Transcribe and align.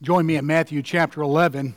Join 0.00 0.26
me 0.26 0.36
in 0.36 0.46
Matthew 0.46 0.80
chapter 0.80 1.22
11. 1.22 1.74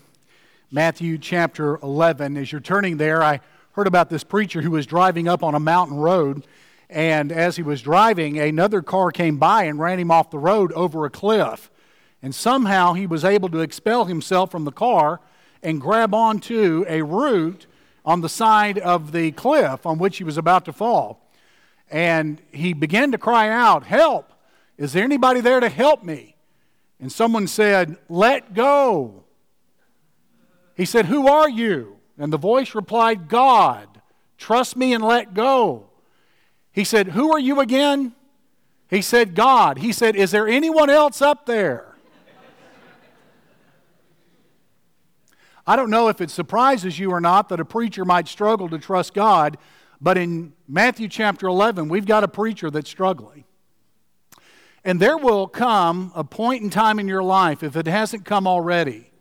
Matthew 0.70 1.18
chapter 1.18 1.80
11. 1.82 2.38
As 2.38 2.52
you're 2.52 2.62
turning 2.62 2.98
there, 2.98 3.24
I 3.24 3.40
heard 3.72 3.88
about 3.88 4.12
this 4.12 4.24
preacher 4.24 4.62
who 4.62 4.70
was 4.70 4.86
driving 4.86 5.28
up 5.28 5.42
on 5.42 5.56
a 5.56 5.60
mountain 5.60 5.98
road, 5.98 6.46
and 6.88 7.32
as 7.32 7.56
he 7.56 7.64
was 7.64 7.82
driving, 7.82 8.38
another 8.38 8.84
car 8.84 9.10
came 9.10 9.40
by 9.40 9.64
and 9.64 9.80
ran 9.80 9.98
him 9.98 10.12
off 10.12 10.30
the 10.30 10.38
road 10.38 10.72
over 10.74 11.04
a 11.04 11.10
cliff. 11.10 11.72
And 12.22 12.36
somehow 12.36 12.94
he 12.94 13.08
was 13.08 13.26
able 13.26 13.50
to 13.50 13.62
expel 13.62 14.06
himself 14.06 14.52
from 14.52 14.66
the 14.66 14.72
car 14.72 15.20
and 15.64 15.82
grab 15.82 16.14
onto 16.14 16.86
a 16.88 17.02
root 17.02 17.66
on 18.06 18.22
the 18.22 18.30
side 18.30 18.78
of 18.78 19.14
the 19.14 19.32
cliff 19.32 19.84
on 19.84 19.98
which 19.98 20.18
he 20.18 20.24
was 20.24 20.38
about 20.38 20.66
to 20.66 20.74
fall. 20.74 21.28
And 21.90 22.40
he 22.52 22.74
began 22.74 23.12
to 23.14 23.18
cry 23.18 23.50
out, 23.50 23.88
Help! 23.88 24.32
Is 24.78 24.94
there 24.94 25.04
anybody 25.04 25.42
there 25.42 25.60
to 25.60 25.70
help 25.70 26.04
me? 26.04 26.36
And 27.02 27.12
someone 27.12 27.48
said, 27.48 27.98
Let 28.08 28.54
go. 28.54 29.24
He 30.76 30.86
said, 30.86 31.08
Who 31.08 31.28
are 31.28 31.50
you? 31.50 31.98
And 32.18 32.32
the 32.32 32.38
voice 32.38 32.76
replied, 32.76 33.28
God. 33.28 33.88
Trust 34.38 34.78
me 34.78 34.94
and 34.94 35.04
let 35.04 35.34
go. 35.34 35.90
He 36.72 36.84
said, 36.84 37.10
Who 37.10 37.34
are 37.34 37.40
you 37.40 37.60
again? 37.60 38.14
He 38.88 39.02
said, 39.02 39.36
God. 39.36 39.80
He 39.80 39.92
said, 39.92 40.16
Is 40.16 40.32
there 40.32 40.48
anyone 40.48 40.90
else 40.90 41.22
up 41.22 41.46
there? 41.46 41.88
I 45.66 45.76
don't 45.76 45.90
know 45.90 46.08
if 46.08 46.22
it 46.22 46.30
surprises 46.30 46.98
you 46.98 47.12
or 47.12 47.22
not 47.22 47.50
that 47.50 47.60
a 47.60 47.66
preacher 47.66 48.04
might 48.04 48.28
struggle 48.28 48.68
to 48.70 48.80
trust 48.80 49.14
God, 49.14 49.58
but 50.00 50.18
in 50.18 50.54
Matthew 50.68 51.08
chapter 51.08 51.48
11, 51.48 51.88
we've 51.88 52.06
got 52.06 52.24
a 52.24 52.28
preacher 52.28 52.72
that's 52.72 52.90
struggling. 52.90 53.46
And 54.84 55.00
there 55.00 55.18
will 55.18 55.48
come 55.48 56.12
a 56.16 56.24
point 56.24 56.64
in 56.64 56.70
time 56.70 57.00
in 57.00 57.08
your 57.08 57.24
life, 57.24 57.62
if 57.62 57.76
it 57.76 57.86
hasn't 57.86 58.26
come 58.26 58.48
already, 58.48 59.12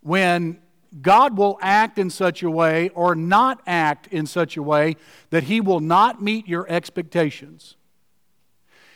when 0.00 0.60
God 1.00 1.36
will 1.36 1.58
act 1.60 1.98
in 1.98 2.10
such 2.10 2.42
a 2.42 2.50
way 2.50 2.88
or 2.90 3.14
not 3.14 3.60
act 3.66 4.08
in 4.08 4.26
such 4.26 4.56
a 4.56 4.62
way 4.62 4.96
that 5.30 5.44
He 5.44 5.60
will 5.60 5.80
not 5.80 6.22
meet 6.22 6.46
your 6.46 6.68
expectations. 6.68 7.76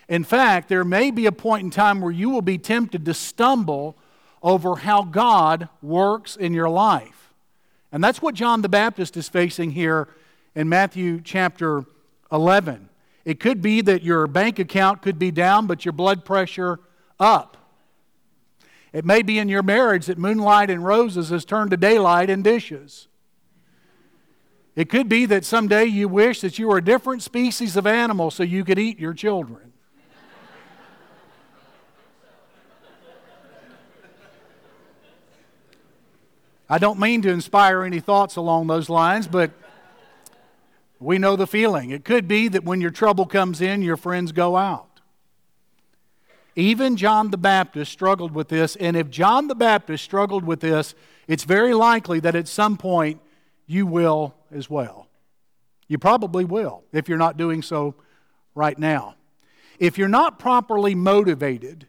In 0.09 0.25
fact, 0.25 0.69
there 0.69 0.85
may 0.85 1.11
be 1.11 1.27
a 1.27 1.33
point 1.33 1.65
in 1.65 1.71
time 1.71 2.01
where 2.01 2.13
you 2.13 2.31
will 2.31 2.43
be 2.43 2.59
tempted 2.59 3.05
to 3.05 3.15
stumble 3.15 3.97
over 4.43 4.77
how 4.77 5.03
God 5.03 5.69
works 5.83 6.37
in 6.37 6.55
your 6.55 6.69
life. 6.69 7.35
And 7.93 8.03
that's 8.03 8.23
what 8.23 8.35
John 8.35 8.63
the 8.63 8.69
Baptist 8.69 9.17
is 9.17 9.29
facing 9.29 9.73
here 9.73 10.09
in 10.55 10.69
Matthew 10.69 11.21
chapter 11.21 11.85
11. 12.31 12.88
It 13.29 13.41
could 13.41 13.61
be 13.61 13.83
that 13.83 14.03
your 14.03 14.27
bank 14.27 14.59
account 14.59 15.03
could 15.03 15.19
be 15.19 15.31
down, 15.31 15.67
but 15.67 15.85
your 15.85 15.93
blood 15.93 16.25
pressure 16.25 16.81
up. 17.21 17.59
It 18.91 19.05
may 19.05 19.21
be 19.21 19.39
in 19.39 19.51
your 19.51 19.63
marriage 19.63 20.07
that 20.07 20.17
moonlight 20.17 20.71
and 20.71 20.83
roses 20.83 21.29
has 21.29 21.45
turned 21.45 21.73
to 21.73 21.77
daylight 21.77 22.31
and 22.31 22.43
dishes. 22.43 23.07
It 24.75 24.89
could 24.89 25.11
be 25.11 25.27
that 25.27 25.45
someday 25.45 25.85
you 25.85 26.09
wish 26.09 26.41
that 26.41 26.59
you 26.59 26.69
were 26.69 26.79
a 26.79 26.83
different 26.83 27.23
species 27.23 27.77
of 27.77 27.87
animal 27.87 28.31
so 28.31 28.45
you 28.45 28.65
could 28.65 28.79
eat 28.79 28.99
your 28.99 29.13
children. 29.13 29.75
I 36.67 36.79
don't 36.79 36.99
mean 36.99 37.21
to 37.21 37.29
inspire 37.29 37.83
any 37.83 38.01
thoughts 38.01 38.37
along 38.37 38.69
those 38.69 38.89
lines, 38.89 39.29
but 39.29 39.51
we 41.01 41.19
know 41.19 41.37
the 41.37 41.47
feeling. 41.47 41.91
It 41.91 42.05
could 42.05 42.27
be 42.27 42.49
that 42.49 42.65
when 42.65 42.81
your 42.81 42.91
trouble 42.91 43.27
comes 43.27 43.61
in, 43.61 43.83
your 43.83 43.97
friends 43.97 44.33
go 44.33 44.57
out. 44.57 45.01
Even 46.57 46.97
John 46.97 47.31
the 47.31 47.39
Baptist 47.39 47.93
struggled 47.93 48.33
with 48.33 48.49
this, 48.49 48.75
and 48.77 48.97
if 48.97 49.11
John 49.11 49.47
the 49.47 49.55
Baptist 49.55 50.03
struggled 50.03 50.45
with 50.45 50.59
this, 50.59 50.95
it's 51.29 51.45
very 51.45 51.73
likely 51.73 52.19
that 52.21 52.35
at 52.35 52.49
some 52.49 52.77
point 52.77 53.21
you 53.67 53.87
will 53.87 54.35
as 54.51 54.69
well. 54.69 55.07
You 55.87 55.99
probably 55.99 56.45
will 56.45 56.83
if 56.93 57.09
you're 57.09 57.17
not 57.17 57.37
doing 57.37 57.63
so 57.63 57.95
right 58.57 58.77
now. 58.77 59.15
If 59.79 59.99
you're 59.99 60.09
not 60.09 60.41
properly 60.41 60.97
motivated 60.97 61.87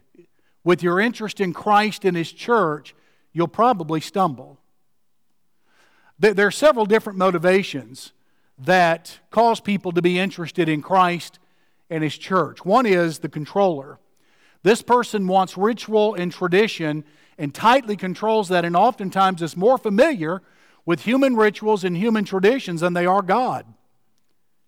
with 0.62 0.82
your 0.82 1.00
interest 1.00 1.40
in 1.40 1.52
Christ 1.52 2.04
and 2.04 2.16
His 2.16 2.30
church, 2.30 2.94
you'll 3.32 3.48
probably 3.48 4.00
stumble. 4.00 4.58
There 6.18 6.46
are 6.46 6.52
several 6.52 6.86
different 6.86 7.18
motivations 7.18 8.12
that 8.64 9.18
cause 9.30 9.60
people 9.60 9.92
to 9.92 10.02
be 10.02 10.18
interested 10.18 10.68
in 10.68 10.82
Christ 10.82 11.38
and 11.88 12.04
His 12.04 12.16
church. 12.16 12.64
One 12.64 12.86
is 12.86 13.18
the 13.18 13.28
controller. 13.28 13.98
This 14.62 14.82
person 14.82 15.26
wants 15.26 15.56
ritual 15.56 16.14
and 16.14 16.32
tradition 16.32 17.04
and 17.38 17.54
tightly 17.54 17.96
controls 17.96 18.48
that, 18.48 18.64
and 18.66 18.76
oftentimes 18.76 19.40
is 19.40 19.56
more 19.56 19.78
familiar 19.78 20.42
with 20.84 21.02
human 21.02 21.36
rituals 21.36 21.84
and 21.84 21.96
human 21.96 22.24
traditions 22.24 22.82
than 22.82 22.92
they 22.92 23.06
are 23.06 23.22
God 23.22 23.64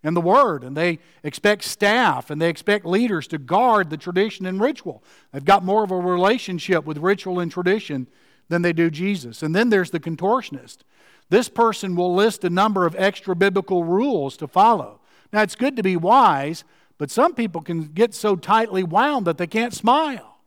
and 0.03 0.17
the 0.17 0.21
Word. 0.21 0.65
And 0.65 0.77
they 0.77 0.99
expect 1.23 1.65
staff 1.65 2.31
and 2.31 2.41
they 2.41 2.49
expect 2.49 2.87
leaders 2.87 3.27
to 3.29 3.39
guard 3.39 3.91
the 3.91 3.97
tradition 3.97 4.47
and 4.47 4.61
ritual. 4.61 5.03
They've 5.33 5.45
got 5.45 5.65
more 5.65 5.85
of 5.85 5.91
a 5.91 5.97
relationship 5.97 6.85
with 6.85 6.99
ritual 6.99 7.41
and 7.41 7.53
tradition 7.53 8.09
than 8.49 8.63
they 8.63 8.73
do 8.73 8.91
Jesus. 8.91 9.43
And 9.43 9.55
then 9.55 9.71
there's 9.71 9.91
the 9.91 10.01
contortionist. 10.01 10.79
This 11.33 11.49
person 11.49 11.97
will 11.97 12.15
list 12.15 12.45
a 12.45 12.51
number 12.51 12.85
of 12.85 12.95
extra 12.99 13.35
biblical 13.35 13.85
rules 13.85 14.37
to 14.37 14.47
follow. 14.47 15.01
Now, 15.33 15.41
it's 15.41 15.55
good 15.55 15.77
to 15.77 15.83
be 15.83 15.97
wise, 15.97 16.63
but 16.99 17.11
some 17.11 17.33
people 17.33 17.63
can 17.63 17.85
get 17.85 18.13
so 18.13 18.37
tightly 18.37 18.83
wound 18.83 19.27
that 19.27 19.39
they 19.39 19.47
can't 19.47 19.73
smile. 19.73 20.41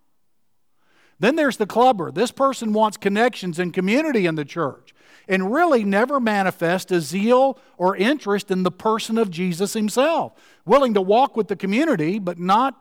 Then 1.20 1.38
there's 1.38 1.58
the 1.58 1.66
clubber. 1.66 2.12
This 2.12 2.30
person 2.30 2.72
wants 2.72 2.98
connections 2.98 3.58
and 3.58 3.74
community 3.74 4.28
in 4.28 4.36
the 4.36 4.46
church 4.46 4.94
and 5.28 5.52
really 5.52 5.84
never 5.84 6.20
manifest 6.20 6.92
a 6.92 7.02
zeal 7.02 7.58
or 7.80 7.96
interest 7.96 8.52
in 8.52 8.62
the 8.62 8.70
person 8.70 9.18
of 9.18 9.32
Jesus 9.32 9.74
himself. 9.74 10.34
Willing 10.68 10.94
to 10.94 11.02
walk 11.02 11.36
with 11.36 11.48
the 11.48 11.56
community, 11.56 12.20
but 12.20 12.38
not, 12.38 12.80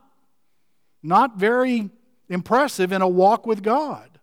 not 1.02 1.38
very 1.38 1.88
impressive 2.28 2.92
in 2.92 3.00
a 3.00 3.08
walk 3.08 3.46
with 3.46 3.62
God. 3.62 4.18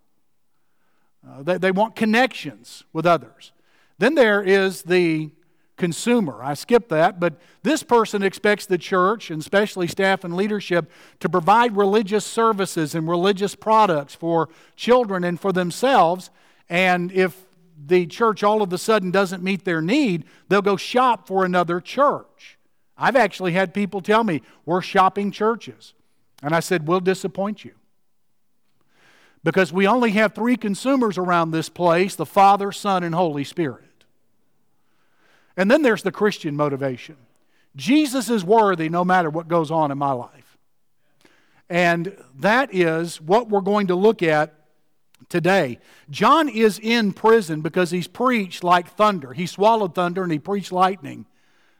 Uh, 1.27 1.41
they, 1.41 1.57
they 1.57 1.71
want 1.71 1.95
connections 1.95 2.83
with 2.93 3.07
others. 3.07 3.51
Then 4.01 4.15
there 4.15 4.41
is 4.41 4.81
the 4.81 5.29
consumer. 5.77 6.43
I 6.43 6.55
skipped 6.55 6.89
that, 6.89 7.19
but 7.19 7.35
this 7.61 7.83
person 7.83 8.23
expects 8.23 8.65
the 8.65 8.79
church, 8.79 9.29
and 9.29 9.39
especially 9.39 9.85
staff 9.85 10.23
and 10.23 10.35
leadership, 10.35 10.89
to 11.19 11.29
provide 11.29 11.77
religious 11.77 12.25
services 12.25 12.95
and 12.95 13.07
religious 13.07 13.53
products 13.53 14.15
for 14.15 14.49
children 14.75 15.23
and 15.23 15.39
for 15.39 15.51
themselves. 15.51 16.31
And 16.67 17.11
if 17.11 17.45
the 17.77 18.07
church 18.07 18.41
all 18.43 18.63
of 18.63 18.73
a 18.73 18.79
sudden 18.79 19.11
doesn't 19.11 19.43
meet 19.43 19.65
their 19.65 19.83
need, 19.83 20.25
they'll 20.49 20.63
go 20.63 20.77
shop 20.77 21.27
for 21.27 21.45
another 21.45 21.79
church. 21.79 22.57
I've 22.97 23.15
actually 23.15 23.51
had 23.51 23.71
people 23.71 24.01
tell 24.01 24.23
me, 24.23 24.41
We're 24.65 24.81
shopping 24.81 25.29
churches. 25.29 25.93
And 26.41 26.55
I 26.55 26.59
said, 26.59 26.87
We'll 26.87 27.01
disappoint 27.01 27.63
you 27.63 27.73
because 29.43 29.71
we 29.71 29.85
only 29.85 30.11
have 30.11 30.33
three 30.33 30.55
consumers 30.55 31.19
around 31.19 31.51
this 31.51 31.69
place 31.69 32.15
the 32.15 32.25
Father, 32.25 32.71
Son, 32.71 33.03
and 33.03 33.13
Holy 33.13 33.43
Spirit. 33.43 33.90
And 35.61 35.69
then 35.69 35.83
there's 35.83 36.01
the 36.01 36.11
Christian 36.11 36.55
motivation. 36.55 37.17
Jesus 37.75 38.31
is 38.31 38.43
worthy 38.43 38.89
no 38.89 39.05
matter 39.05 39.29
what 39.29 39.47
goes 39.47 39.69
on 39.69 39.91
in 39.91 39.97
my 39.99 40.11
life. 40.11 40.57
And 41.69 42.17
that 42.39 42.73
is 42.73 43.21
what 43.21 43.47
we're 43.47 43.61
going 43.61 43.85
to 43.85 43.95
look 43.95 44.23
at 44.23 44.55
today. 45.29 45.77
John 46.09 46.49
is 46.49 46.79
in 46.79 47.13
prison 47.13 47.61
because 47.61 47.91
he's 47.91 48.07
preached 48.07 48.63
like 48.63 48.89
thunder. 48.89 49.33
He 49.33 49.45
swallowed 49.45 49.93
thunder 49.93 50.23
and 50.23 50.31
he 50.31 50.39
preached 50.39 50.71
lightning 50.71 51.27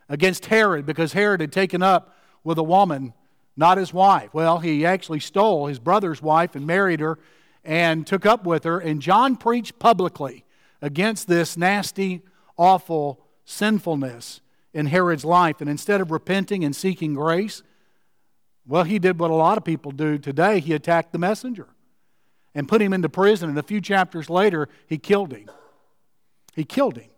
against 0.07 0.45
Herod 0.45 0.85
because 0.85 1.13
Herod 1.13 1.41
had 1.41 1.51
taken 1.51 1.81
up 1.81 2.15
with 2.43 2.59
a 2.59 2.63
woman, 2.63 3.15
not 3.57 3.79
his 3.79 3.91
wife. 3.91 4.31
Well, 4.31 4.59
he 4.59 4.85
actually 4.85 5.21
stole 5.21 5.65
his 5.65 5.79
brother's 5.79 6.21
wife 6.21 6.55
and 6.55 6.67
married 6.67 6.99
her 6.99 7.17
and 7.65 8.05
took 8.05 8.27
up 8.27 8.45
with 8.45 8.63
her. 8.63 8.77
And 8.77 9.01
John 9.01 9.37
preached 9.37 9.79
publicly 9.79 10.45
against 10.83 11.27
this 11.27 11.57
nasty, 11.57 12.21
awful 12.59 13.25
sinfulness 13.51 14.41
in 14.73 14.87
Herod's 14.87 15.25
life. 15.25 15.61
And 15.61 15.69
instead 15.69 16.01
of 16.01 16.11
repenting 16.11 16.63
and 16.63 16.75
seeking 16.75 17.13
grace, 17.13 17.61
well, 18.65 18.83
he 18.83 18.99
did 18.99 19.19
what 19.19 19.31
a 19.31 19.35
lot 19.35 19.57
of 19.57 19.65
people 19.65 19.91
do 19.91 20.17
today. 20.17 20.59
He 20.59 20.73
attacked 20.73 21.11
the 21.11 21.19
messenger 21.19 21.67
and 22.55 22.67
put 22.67 22.81
him 22.81 22.93
into 22.93 23.09
prison. 23.09 23.49
And 23.49 23.57
a 23.57 23.63
few 23.63 23.81
chapters 23.81 24.29
later, 24.29 24.69
he 24.87 24.97
killed 24.97 25.33
him. 25.33 25.49
He 26.55 26.63
killed 26.63 26.97
him. 26.97 27.09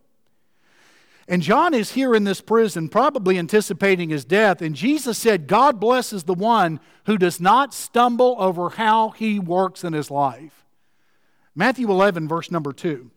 And 1.28 1.42
John 1.42 1.74
is 1.74 1.94
here 1.94 2.14
in 2.14 2.26
this 2.26 2.42
prison, 2.42 2.90
probably 2.90 3.40
anticipating 3.40 4.10
his 4.10 4.26
death. 4.26 4.62
And 4.62 4.76
Jesus 4.76 5.18
said, 5.18 5.48
God 5.48 5.80
blesses 5.80 6.24
the 6.24 6.34
one 6.34 6.82
who 7.06 7.18
does 7.18 7.40
not 7.40 7.74
stumble 7.74 8.36
over 8.40 8.72
how 8.72 9.12
he 9.12 9.40
works 9.40 9.84
in 9.84 9.94
his 9.94 10.12
life. 10.12 10.66
Matthew 11.56 11.90
11, 11.90 12.28
verse 12.28 12.52
number 12.52 12.74
2. 12.74 13.10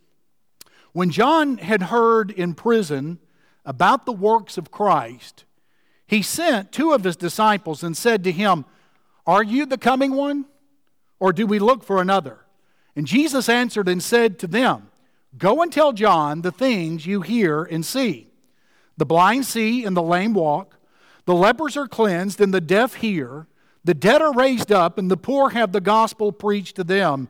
When 0.97 1.11
John 1.11 1.59
had 1.59 1.83
heard 1.83 2.31
in 2.31 2.55
prison 2.55 3.19
about 3.67 4.07
the 4.07 4.15
works 4.15 4.57
of 4.57 4.71
Christ, 4.71 5.45
he 6.07 6.23
sent 6.23 6.73
two 6.73 6.93
of 6.93 7.05
his 7.05 7.17
disciples 7.17 7.83
and 7.83 7.95
said 7.95 8.25
to 8.25 8.33
him, 8.33 8.65
Are 9.27 9.43
you 9.43 9.67
the 9.67 9.77
coming 9.77 10.13
one, 10.15 10.47
or 11.21 11.35
do 11.35 11.45
we 11.45 11.59
look 11.59 11.85
for 11.85 12.01
another? 12.01 12.39
And 12.97 13.07
Jesus 13.07 13.47
answered 13.47 13.91
and 13.91 14.03
said 14.03 14.39
to 14.39 14.47
them, 14.47 14.91
Go 15.37 15.61
and 15.61 15.71
tell 15.71 15.93
John 15.93 16.41
the 16.41 16.51
things 16.51 17.05
you 17.05 17.21
hear 17.21 17.63
and 17.65 17.85
see. 17.85 18.29
The 18.97 19.05
blind 19.05 19.45
see 19.45 19.85
and 19.85 19.95
the 19.95 20.03
lame 20.03 20.33
walk, 20.33 20.79
the 21.27 21.35
lepers 21.35 21.77
are 21.77 21.89
cleansed 21.89 22.41
and 22.41 22.55
the 22.55 22.63
deaf 22.63 22.95
hear, 22.95 23.49
the 23.85 23.93
dead 23.93 24.23
are 24.23 24.33
raised 24.33 24.73
up, 24.73 24.97
and 24.97 25.11
the 25.11 25.19
poor 25.19 25.51
have 25.51 25.73
the 25.73 25.83
gospel 25.83 26.33
preached 26.33 26.77
to 26.77 26.85
them. 26.85 27.29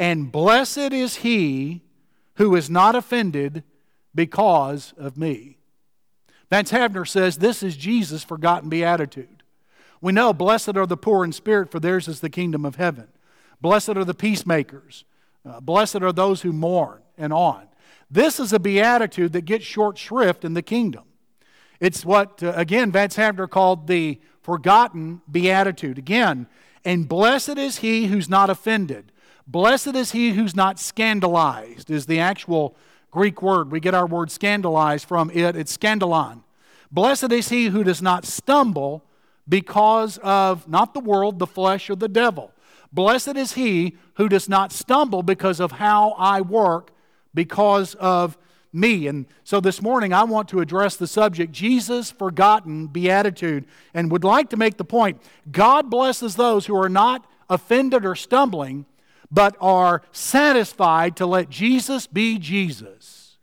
And 0.00 0.32
blessed 0.32 0.92
is 0.92 1.18
he 1.18 1.84
who 2.36 2.54
is 2.54 2.68
not 2.68 2.94
offended 2.94 3.62
because 4.14 4.92
of 4.96 5.16
me. 5.16 5.58
Vance 6.50 6.72
Havner 6.72 7.06
says 7.06 7.38
this 7.38 7.62
is 7.62 7.76
Jesus' 7.76 8.24
forgotten 8.24 8.68
beatitude. 8.68 9.42
We 10.00 10.12
know, 10.12 10.32
blessed 10.32 10.76
are 10.76 10.86
the 10.86 10.96
poor 10.96 11.24
in 11.24 11.32
spirit, 11.32 11.70
for 11.70 11.80
theirs 11.80 12.08
is 12.08 12.20
the 12.20 12.30
kingdom 12.30 12.64
of 12.64 12.76
heaven. 12.76 13.08
Blessed 13.60 13.90
are 13.90 14.04
the 14.04 14.14
peacemakers. 14.14 15.04
Uh, 15.48 15.60
blessed 15.60 16.02
are 16.02 16.12
those 16.12 16.42
who 16.42 16.52
mourn, 16.52 17.00
and 17.16 17.32
on. 17.32 17.68
This 18.10 18.38
is 18.38 18.52
a 18.52 18.58
beatitude 18.58 19.32
that 19.32 19.46
gets 19.46 19.64
short 19.64 19.98
shrift 19.98 20.44
in 20.44 20.54
the 20.54 20.62
kingdom. 20.62 21.04
It's 21.80 22.04
what, 22.04 22.42
uh, 22.42 22.52
again, 22.54 22.92
Vance 22.92 23.16
Havner 23.16 23.48
called 23.48 23.86
the 23.86 24.20
forgotten 24.42 25.22
beatitude. 25.30 25.98
Again, 25.98 26.46
and 26.84 27.08
blessed 27.08 27.56
is 27.56 27.78
he 27.78 28.06
who's 28.06 28.28
not 28.28 28.50
offended. 28.50 29.10
Blessed 29.46 29.94
is 29.94 30.12
he 30.12 30.32
who's 30.32 30.56
not 30.56 30.78
scandalized, 30.78 31.90
is 31.90 32.06
the 32.06 32.20
actual 32.20 32.74
Greek 33.10 33.42
word. 33.42 33.70
We 33.70 33.80
get 33.80 33.94
our 33.94 34.06
word 34.06 34.30
scandalized 34.30 35.06
from 35.06 35.30
it. 35.30 35.54
It's 35.54 35.76
scandalon. 35.76 36.42
Blessed 36.90 37.32
is 37.32 37.48
he 37.48 37.66
who 37.66 37.84
does 37.84 38.00
not 38.00 38.24
stumble 38.24 39.04
because 39.48 40.18
of 40.18 40.66
not 40.66 40.94
the 40.94 41.00
world, 41.00 41.38
the 41.38 41.46
flesh, 41.46 41.90
or 41.90 41.96
the 41.96 42.08
devil. 42.08 42.52
Blessed 42.92 43.36
is 43.36 43.52
he 43.52 43.96
who 44.14 44.28
does 44.28 44.48
not 44.48 44.72
stumble 44.72 45.22
because 45.22 45.60
of 45.60 45.72
how 45.72 46.12
I 46.12 46.40
work, 46.40 46.92
because 47.34 47.94
of 47.96 48.38
me. 48.72 49.06
And 49.06 49.26
so 49.42 49.60
this 49.60 49.82
morning 49.82 50.12
I 50.12 50.24
want 50.24 50.48
to 50.48 50.60
address 50.60 50.96
the 50.96 51.06
subject 51.06 51.52
Jesus 51.52 52.10
forgotten 52.10 52.86
beatitude 52.86 53.66
and 53.92 54.10
would 54.10 54.24
like 54.24 54.50
to 54.50 54.56
make 54.56 54.76
the 54.76 54.84
point 54.84 55.20
God 55.50 55.90
blesses 55.90 56.36
those 56.36 56.66
who 56.66 56.76
are 56.76 56.88
not 56.88 57.26
offended 57.50 58.04
or 58.06 58.14
stumbling, 58.14 58.86
but 59.34 59.56
are 59.60 60.00
satisfied 60.12 61.16
to 61.16 61.26
let 61.26 61.50
Jesus 61.50 62.06
be 62.06 62.38
Jesus. 62.38 63.36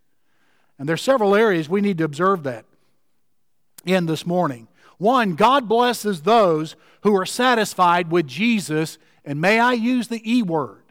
And 0.80 0.88
there 0.88 0.94
are 0.94 0.98
several 0.98 1.36
areas 1.36 1.68
we 1.68 1.82
need 1.82 1.98
to 1.98 2.06
observe 2.06 2.44
that 2.44 2.64
in 3.86 4.06
this 4.06 4.26
morning. 4.26 4.70
One, 4.98 5.36
God 5.36 5.68
blesses 5.68 6.22
those 6.22 6.78
who 7.02 7.14
are 7.16 7.26
satisfied 7.26 8.10
with 8.10 8.26
Jesus, 8.26 8.98
and 9.26 9.42
may 9.42 9.60
I 9.60 9.74
use 9.74 10.08
the 10.08 10.22
E 10.24 10.42
word. 10.42 10.84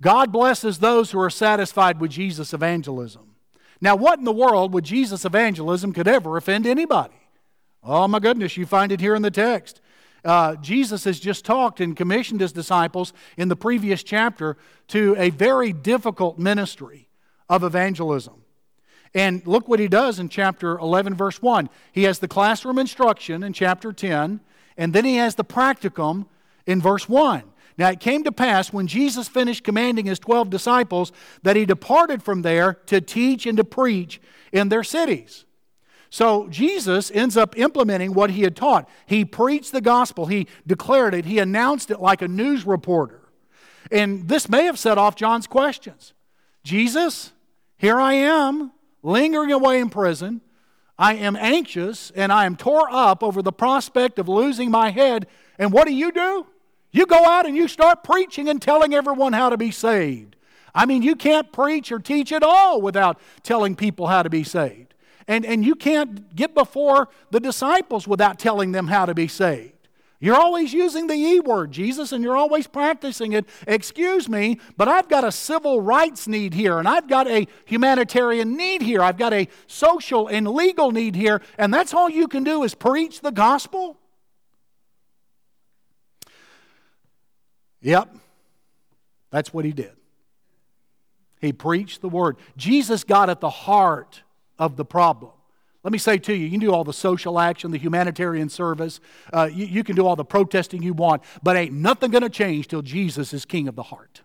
God 0.00 0.32
blesses 0.32 0.80
those 0.80 1.12
who 1.12 1.20
are 1.20 1.30
satisfied 1.30 2.00
with 2.00 2.10
Jesus' 2.10 2.52
evangelism. 2.52 3.36
Now, 3.80 3.94
what 3.94 4.18
in 4.18 4.24
the 4.24 4.32
world 4.32 4.74
would 4.74 4.84
Jesus' 4.84 5.24
evangelism 5.24 5.92
could 5.92 6.08
ever 6.08 6.36
offend 6.36 6.66
anybody? 6.66 7.14
Oh 7.84 8.08
my 8.08 8.18
goodness, 8.18 8.56
you 8.56 8.66
find 8.66 8.90
it 8.90 9.00
here 9.00 9.14
in 9.14 9.22
the 9.22 9.30
text. 9.30 9.80
Uh, 10.24 10.56
Jesus 10.56 11.04
has 11.04 11.18
just 11.18 11.44
talked 11.44 11.80
and 11.80 11.96
commissioned 11.96 12.40
his 12.40 12.52
disciples 12.52 13.12
in 13.36 13.48
the 13.48 13.56
previous 13.56 14.02
chapter 14.02 14.56
to 14.88 15.16
a 15.18 15.30
very 15.30 15.72
difficult 15.72 16.38
ministry 16.38 17.08
of 17.48 17.64
evangelism. 17.64 18.42
And 19.14 19.46
look 19.46 19.68
what 19.68 19.80
he 19.80 19.88
does 19.88 20.18
in 20.18 20.28
chapter 20.28 20.78
11, 20.78 21.14
verse 21.14 21.42
1. 21.42 21.68
He 21.92 22.04
has 22.04 22.18
the 22.18 22.28
classroom 22.28 22.78
instruction 22.78 23.42
in 23.42 23.52
chapter 23.52 23.92
10, 23.92 24.40
and 24.76 24.92
then 24.92 25.04
he 25.04 25.16
has 25.16 25.34
the 25.34 25.44
practicum 25.44 26.26
in 26.66 26.80
verse 26.80 27.08
1. 27.08 27.42
Now 27.76 27.90
it 27.90 28.00
came 28.00 28.24
to 28.24 28.32
pass 28.32 28.72
when 28.72 28.86
Jesus 28.86 29.28
finished 29.28 29.64
commanding 29.64 30.06
his 30.06 30.18
12 30.18 30.50
disciples 30.50 31.12
that 31.42 31.56
he 31.56 31.66
departed 31.66 32.22
from 32.22 32.42
there 32.42 32.74
to 32.86 33.00
teach 33.00 33.46
and 33.46 33.56
to 33.56 33.64
preach 33.64 34.20
in 34.52 34.68
their 34.68 34.84
cities. 34.84 35.44
So 36.12 36.46
Jesus 36.48 37.10
ends 37.14 37.38
up 37.38 37.58
implementing 37.58 38.12
what 38.12 38.32
he 38.32 38.42
had 38.42 38.54
taught. 38.54 38.86
He 39.06 39.24
preached 39.24 39.72
the 39.72 39.80
gospel, 39.80 40.26
he 40.26 40.46
declared 40.66 41.14
it, 41.14 41.24
he 41.24 41.38
announced 41.38 41.90
it 41.90 42.00
like 42.00 42.20
a 42.20 42.28
news 42.28 42.66
reporter. 42.66 43.22
And 43.90 44.28
this 44.28 44.46
may 44.46 44.64
have 44.64 44.78
set 44.78 44.98
off 44.98 45.16
John's 45.16 45.46
questions 45.46 46.12
Jesus, 46.64 47.32
here 47.78 47.98
I 47.98 48.12
am 48.12 48.72
lingering 49.02 49.52
away 49.52 49.80
in 49.80 49.88
prison. 49.88 50.42
I 50.98 51.14
am 51.14 51.34
anxious 51.34 52.12
and 52.14 52.30
I 52.30 52.44
am 52.44 52.56
tore 52.56 52.90
up 52.90 53.22
over 53.22 53.40
the 53.40 53.50
prospect 53.50 54.18
of 54.18 54.28
losing 54.28 54.70
my 54.70 54.90
head. 54.90 55.26
And 55.58 55.72
what 55.72 55.86
do 55.86 55.94
you 55.94 56.12
do? 56.12 56.46
You 56.90 57.06
go 57.06 57.24
out 57.24 57.46
and 57.46 57.56
you 57.56 57.66
start 57.66 58.04
preaching 58.04 58.50
and 58.50 58.60
telling 58.60 58.92
everyone 58.92 59.32
how 59.32 59.48
to 59.48 59.56
be 59.56 59.70
saved. 59.70 60.36
I 60.74 60.84
mean, 60.84 61.00
you 61.00 61.16
can't 61.16 61.50
preach 61.52 61.90
or 61.90 61.98
teach 61.98 62.32
at 62.32 62.42
all 62.42 62.82
without 62.82 63.18
telling 63.42 63.76
people 63.76 64.08
how 64.08 64.22
to 64.22 64.28
be 64.28 64.44
saved. 64.44 64.91
And, 65.32 65.46
and 65.46 65.64
you 65.64 65.74
can't 65.74 66.36
get 66.36 66.54
before 66.54 67.08
the 67.30 67.40
disciples 67.40 68.06
without 68.06 68.38
telling 68.38 68.72
them 68.72 68.88
how 68.88 69.06
to 69.06 69.14
be 69.14 69.28
saved. 69.28 69.88
You're 70.20 70.36
always 70.36 70.74
using 70.74 71.06
the 71.06 71.14
E 71.14 71.40
word, 71.40 71.72
Jesus, 71.72 72.12
and 72.12 72.22
you're 72.22 72.36
always 72.36 72.66
practicing 72.66 73.32
it. 73.32 73.46
Excuse 73.66 74.28
me, 74.28 74.60
but 74.76 74.88
I've 74.88 75.08
got 75.08 75.24
a 75.24 75.32
civil 75.32 75.80
rights 75.80 76.28
need 76.28 76.52
here, 76.52 76.78
and 76.78 76.86
I've 76.86 77.08
got 77.08 77.28
a 77.28 77.48
humanitarian 77.64 78.58
need 78.58 78.82
here. 78.82 79.00
I've 79.00 79.16
got 79.16 79.32
a 79.32 79.48
social 79.66 80.28
and 80.28 80.46
legal 80.46 80.92
need 80.92 81.16
here, 81.16 81.40
and 81.56 81.72
that's 81.72 81.94
all 81.94 82.10
you 82.10 82.28
can 82.28 82.44
do 82.44 82.62
is 82.62 82.74
preach 82.74 83.22
the 83.22 83.32
gospel? 83.32 83.96
Yep, 87.80 88.14
that's 89.30 89.54
what 89.54 89.64
he 89.64 89.72
did. 89.72 89.92
He 91.40 91.54
preached 91.54 92.02
the 92.02 92.10
word. 92.10 92.36
Jesus 92.58 93.02
got 93.02 93.30
at 93.30 93.40
the 93.40 93.48
heart 93.48 94.22
of 94.62 94.76
the 94.76 94.84
problem. 94.84 95.32
Let 95.82 95.90
me 95.90 95.98
say 95.98 96.16
to 96.18 96.32
you, 96.32 96.44
you 96.44 96.50
can 96.52 96.60
do 96.60 96.72
all 96.72 96.84
the 96.84 96.92
social 96.92 97.40
action, 97.40 97.72
the 97.72 97.78
humanitarian 97.78 98.48
service, 98.48 99.00
uh, 99.32 99.48
you, 99.52 99.66
you 99.66 99.82
can 99.82 99.96
do 99.96 100.06
all 100.06 100.14
the 100.14 100.24
protesting 100.24 100.84
you 100.84 100.94
want, 100.94 101.22
but 101.42 101.56
ain't 101.56 101.72
nothing 101.72 102.12
going 102.12 102.22
to 102.22 102.30
change 102.30 102.68
till 102.68 102.82
Jesus 102.82 103.32
is 103.32 103.44
king 103.44 103.66
of 103.66 103.74
the 103.74 103.82
heart. 103.82 104.22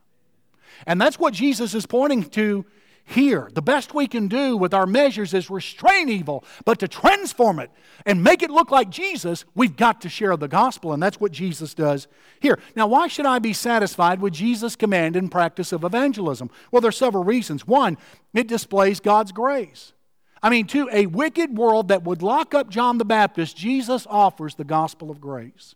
And 0.85 1.01
that's 1.01 1.17
what 1.17 1.33
Jesus 1.33 1.73
is 1.73 1.87
pointing 1.87 2.23
to 2.29 2.63
here. 3.05 3.49
The 3.51 3.63
best 3.63 3.95
we 3.95 4.05
can 4.05 4.27
do 4.27 4.55
with 4.55 4.75
our 4.75 4.85
measures 4.85 5.33
is 5.33 5.49
restrain 5.49 6.09
evil, 6.09 6.43
but 6.63 6.77
to 6.79 6.87
transform 6.87 7.57
it 7.57 7.71
and 8.05 8.23
make 8.23 8.43
it 8.43 8.51
look 8.51 8.69
like 8.69 8.91
Jesus, 8.91 9.43
we've 9.55 9.75
got 9.75 10.01
to 10.01 10.09
share 10.09 10.37
the 10.37 10.47
gospel, 10.47 10.93
and 10.93 11.01
that's 11.01 11.19
what 11.19 11.31
Jesus 11.31 11.73
does 11.73 12.07
here. 12.39 12.59
Now, 12.75 12.85
why 12.85 13.07
should 13.07 13.25
I 13.25 13.39
be 13.39 13.53
satisfied 13.53 14.21
with 14.21 14.33
Jesus' 14.33 14.75
command 14.75 15.15
and 15.15 15.31
practice 15.31 15.71
of 15.71 15.83
evangelism? 15.83 16.51
Well, 16.69 16.81
there 16.81 16.89
are 16.89 16.91
several 16.91 17.23
reasons. 17.23 17.65
One, 17.65 17.97
it 18.35 18.47
displays 18.47 18.99
God's 18.99 19.31
grace. 19.31 19.93
I 20.41 20.49
mean, 20.49 20.67
to 20.67 20.89
a 20.91 21.05
wicked 21.07 21.57
world 21.57 21.87
that 21.87 22.03
would 22.03 22.21
lock 22.21 22.53
up 22.53 22.69
John 22.69 22.97
the 22.97 23.05
Baptist, 23.05 23.57
Jesus 23.57 24.05
offers 24.09 24.55
the 24.55 24.63
gospel 24.63 25.09
of 25.09 25.19
grace. 25.19 25.75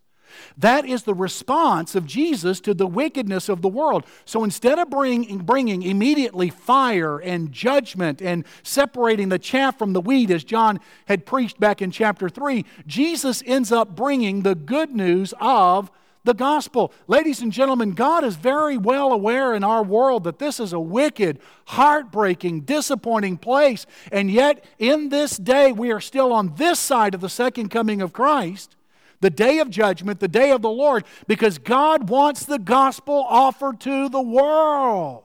That 0.57 0.85
is 0.85 1.03
the 1.03 1.13
response 1.13 1.95
of 1.95 2.05
Jesus 2.05 2.59
to 2.61 2.73
the 2.73 2.87
wickedness 2.87 3.49
of 3.49 3.61
the 3.61 3.67
world. 3.67 4.05
So 4.25 4.43
instead 4.43 4.79
of 4.79 4.89
bring, 4.89 5.39
bringing 5.39 5.83
immediately 5.83 6.49
fire 6.49 7.19
and 7.19 7.51
judgment 7.51 8.21
and 8.21 8.45
separating 8.63 9.29
the 9.29 9.39
chaff 9.39 9.77
from 9.77 9.93
the 9.93 10.01
wheat, 10.01 10.31
as 10.31 10.43
John 10.43 10.79
had 11.05 11.25
preached 11.25 11.59
back 11.59 11.81
in 11.81 11.91
chapter 11.91 12.29
3, 12.29 12.65
Jesus 12.87 13.43
ends 13.45 13.71
up 13.71 13.95
bringing 13.95 14.41
the 14.41 14.55
good 14.55 14.91
news 14.91 15.33
of 15.39 15.91
the 16.23 16.33
gospel. 16.33 16.93
Ladies 17.07 17.41
and 17.41 17.51
gentlemen, 17.51 17.91
God 17.91 18.23
is 18.23 18.35
very 18.35 18.77
well 18.77 19.11
aware 19.11 19.53
in 19.53 19.63
our 19.63 19.83
world 19.83 20.23
that 20.25 20.39
this 20.39 20.59
is 20.59 20.73
a 20.73 20.79
wicked, 20.79 21.39
heartbreaking, 21.65 22.61
disappointing 22.61 23.37
place. 23.37 23.85
And 24.11 24.29
yet, 24.29 24.63
in 24.77 25.09
this 25.09 25.37
day, 25.37 25.71
we 25.71 25.91
are 25.91 25.99
still 25.99 26.31
on 26.31 26.55
this 26.55 26.79
side 26.79 27.15
of 27.15 27.21
the 27.21 27.29
second 27.29 27.69
coming 27.69 28.01
of 28.01 28.13
Christ, 28.13 28.75
the 29.19 29.29
day 29.29 29.59
of 29.59 29.69
judgment, 29.69 30.19
the 30.19 30.27
day 30.27 30.51
of 30.51 30.61
the 30.61 30.69
Lord, 30.69 31.05
because 31.27 31.57
God 31.57 32.09
wants 32.09 32.45
the 32.45 32.59
gospel 32.59 33.25
offered 33.27 33.79
to 33.81 34.09
the 34.09 34.21
world. 34.21 35.23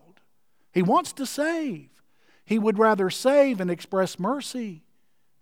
He 0.72 0.82
wants 0.82 1.12
to 1.14 1.26
save. 1.26 1.88
He 2.44 2.58
would 2.58 2.78
rather 2.78 3.10
save 3.10 3.60
and 3.60 3.70
express 3.70 4.18
mercy 4.18 4.82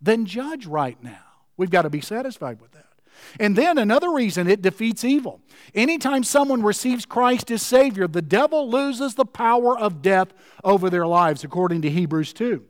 than 0.00 0.26
judge 0.26 0.66
right 0.66 1.00
now. 1.02 1.18
We've 1.56 1.70
got 1.70 1.82
to 1.82 1.90
be 1.90 2.00
satisfied 2.00 2.60
with 2.60 2.72
that. 2.72 2.93
And 3.40 3.56
then 3.56 3.78
another 3.78 4.12
reason 4.12 4.48
it 4.48 4.62
defeats 4.62 5.04
evil. 5.04 5.40
Anytime 5.74 6.24
someone 6.24 6.62
receives 6.62 7.06
Christ 7.06 7.50
as 7.50 7.62
Savior, 7.62 8.06
the 8.06 8.22
devil 8.22 8.70
loses 8.70 9.14
the 9.14 9.24
power 9.24 9.78
of 9.78 10.02
death 10.02 10.28
over 10.62 10.90
their 10.90 11.06
lives, 11.06 11.44
according 11.44 11.82
to 11.82 11.90
Hebrews 11.90 12.32
2. 12.32 12.64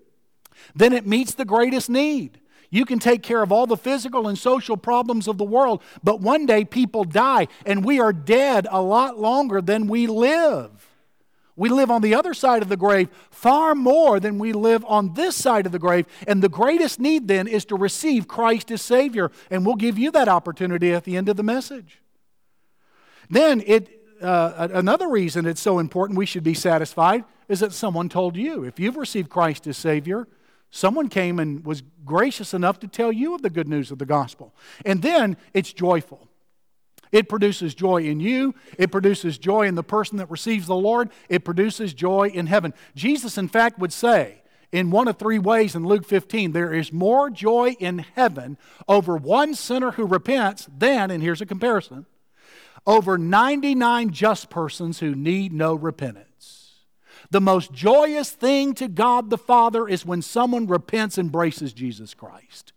Then 0.74 0.92
it 0.92 1.06
meets 1.06 1.34
the 1.34 1.44
greatest 1.44 1.90
need. 1.90 2.40
You 2.70 2.84
can 2.84 2.98
take 2.98 3.22
care 3.22 3.42
of 3.42 3.52
all 3.52 3.66
the 3.66 3.76
physical 3.76 4.26
and 4.26 4.36
social 4.36 4.76
problems 4.76 5.28
of 5.28 5.38
the 5.38 5.44
world, 5.44 5.82
but 6.02 6.20
one 6.20 6.44
day 6.44 6.64
people 6.64 7.04
die, 7.04 7.46
and 7.64 7.84
we 7.84 8.00
are 8.00 8.12
dead 8.12 8.66
a 8.70 8.82
lot 8.82 9.18
longer 9.18 9.60
than 9.60 9.86
we 9.86 10.06
live. 10.06 10.83
We 11.56 11.68
live 11.68 11.90
on 11.90 12.02
the 12.02 12.14
other 12.14 12.34
side 12.34 12.62
of 12.62 12.68
the 12.68 12.76
grave 12.76 13.08
far 13.30 13.74
more 13.74 14.18
than 14.18 14.38
we 14.38 14.52
live 14.52 14.84
on 14.86 15.14
this 15.14 15.36
side 15.36 15.66
of 15.66 15.72
the 15.72 15.78
grave. 15.78 16.06
And 16.26 16.42
the 16.42 16.48
greatest 16.48 16.98
need 16.98 17.28
then 17.28 17.46
is 17.46 17.64
to 17.66 17.76
receive 17.76 18.26
Christ 18.26 18.70
as 18.72 18.82
Savior. 18.82 19.30
And 19.50 19.64
we'll 19.64 19.76
give 19.76 19.96
you 19.96 20.10
that 20.12 20.28
opportunity 20.28 20.92
at 20.92 21.04
the 21.04 21.16
end 21.16 21.28
of 21.28 21.36
the 21.36 21.42
message. 21.44 22.00
Then 23.30 23.62
it 23.66 24.00
uh, 24.20 24.68
another 24.72 25.08
reason 25.08 25.44
it's 25.44 25.60
so 25.60 25.78
important 25.78 26.18
we 26.18 26.26
should 26.26 26.44
be 26.44 26.54
satisfied 26.54 27.24
is 27.48 27.60
that 27.60 27.72
someone 27.72 28.08
told 28.08 28.36
you. 28.36 28.64
If 28.64 28.80
you've 28.80 28.96
received 28.96 29.28
Christ 29.28 29.66
as 29.66 29.76
Savior, 29.76 30.26
someone 30.70 31.08
came 31.08 31.38
and 31.38 31.64
was 31.64 31.82
gracious 32.04 32.54
enough 32.54 32.80
to 32.80 32.88
tell 32.88 33.12
you 33.12 33.34
of 33.34 33.42
the 33.42 33.50
good 33.50 33.68
news 33.68 33.90
of 33.90 33.98
the 33.98 34.06
gospel. 34.06 34.54
And 34.84 35.02
then 35.02 35.36
it's 35.52 35.72
joyful. 35.72 36.28
It 37.12 37.28
produces 37.28 37.74
joy 37.74 38.02
in 38.02 38.20
you. 38.20 38.54
It 38.78 38.90
produces 38.90 39.38
joy 39.38 39.66
in 39.66 39.74
the 39.74 39.82
person 39.82 40.18
that 40.18 40.30
receives 40.30 40.66
the 40.66 40.76
Lord. 40.76 41.10
It 41.28 41.44
produces 41.44 41.94
joy 41.94 42.28
in 42.28 42.46
heaven. 42.46 42.74
Jesus, 42.94 43.38
in 43.38 43.48
fact, 43.48 43.78
would 43.78 43.92
say 43.92 44.42
in 44.72 44.90
one 44.90 45.06
of 45.06 45.18
three 45.18 45.38
ways 45.38 45.76
in 45.76 45.86
Luke 45.86 46.04
15 46.04 46.52
there 46.52 46.74
is 46.74 46.92
more 46.92 47.30
joy 47.30 47.76
in 47.78 47.98
heaven 48.16 48.58
over 48.88 49.16
one 49.16 49.54
sinner 49.54 49.92
who 49.92 50.04
repents 50.04 50.68
than, 50.76 51.10
and 51.10 51.22
here's 51.22 51.40
a 51.40 51.46
comparison, 51.46 52.06
over 52.86 53.16
99 53.16 54.10
just 54.10 54.50
persons 54.50 54.98
who 54.98 55.14
need 55.14 55.52
no 55.52 55.74
repentance. 55.74 56.72
The 57.30 57.40
most 57.40 57.72
joyous 57.72 58.30
thing 58.30 58.74
to 58.74 58.88
God 58.88 59.30
the 59.30 59.38
Father 59.38 59.88
is 59.88 60.04
when 60.04 60.22
someone 60.22 60.66
repents 60.66 61.18
and 61.18 61.28
embraces 61.28 61.72
Jesus 61.72 62.12
Christ. 62.12 62.72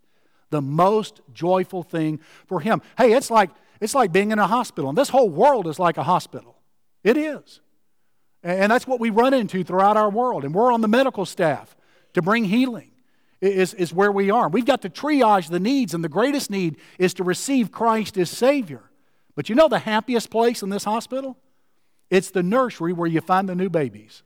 The 0.50 0.62
most 0.62 1.20
joyful 1.34 1.82
thing 1.82 2.20
for 2.46 2.60
him. 2.60 2.80
Hey, 2.96 3.12
it's 3.12 3.30
like 3.30 3.50
it's 3.80 3.94
like 3.94 4.12
being 4.12 4.30
in 4.30 4.38
a 4.38 4.46
hospital. 4.46 4.88
And 4.88 4.98
this 4.98 5.08
whole 5.08 5.28
world 5.28 5.66
is 5.66 5.78
like 5.78 5.96
a 5.96 6.02
hospital. 6.02 6.56
It 7.04 7.16
is. 7.16 7.60
And 8.42 8.70
that's 8.70 8.86
what 8.86 9.00
we 9.00 9.10
run 9.10 9.34
into 9.34 9.64
throughout 9.64 9.96
our 9.96 10.10
world. 10.10 10.44
And 10.44 10.54
we're 10.54 10.72
on 10.72 10.80
the 10.80 10.88
medical 10.88 11.26
staff 11.26 11.76
to 12.14 12.22
bring 12.22 12.44
healing, 12.44 12.90
is, 13.40 13.74
is 13.74 13.92
where 13.92 14.12
we 14.12 14.30
are. 14.30 14.48
We've 14.48 14.64
got 14.64 14.82
to 14.82 14.90
triage 14.90 15.50
the 15.50 15.60
needs, 15.60 15.92
and 15.94 16.02
the 16.02 16.08
greatest 16.08 16.50
need 16.50 16.76
is 16.98 17.14
to 17.14 17.24
receive 17.24 17.72
Christ 17.72 18.16
as 18.16 18.30
Savior. 18.30 18.90
But 19.34 19.48
you 19.48 19.54
know 19.54 19.68
the 19.68 19.80
happiest 19.80 20.30
place 20.30 20.62
in 20.62 20.70
this 20.70 20.84
hospital? 20.84 21.36
It's 22.10 22.30
the 22.30 22.42
nursery 22.42 22.92
where 22.92 23.08
you 23.08 23.20
find 23.20 23.48
the 23.48 23.54
new 23.54 23.68
babies. 23.68 24.22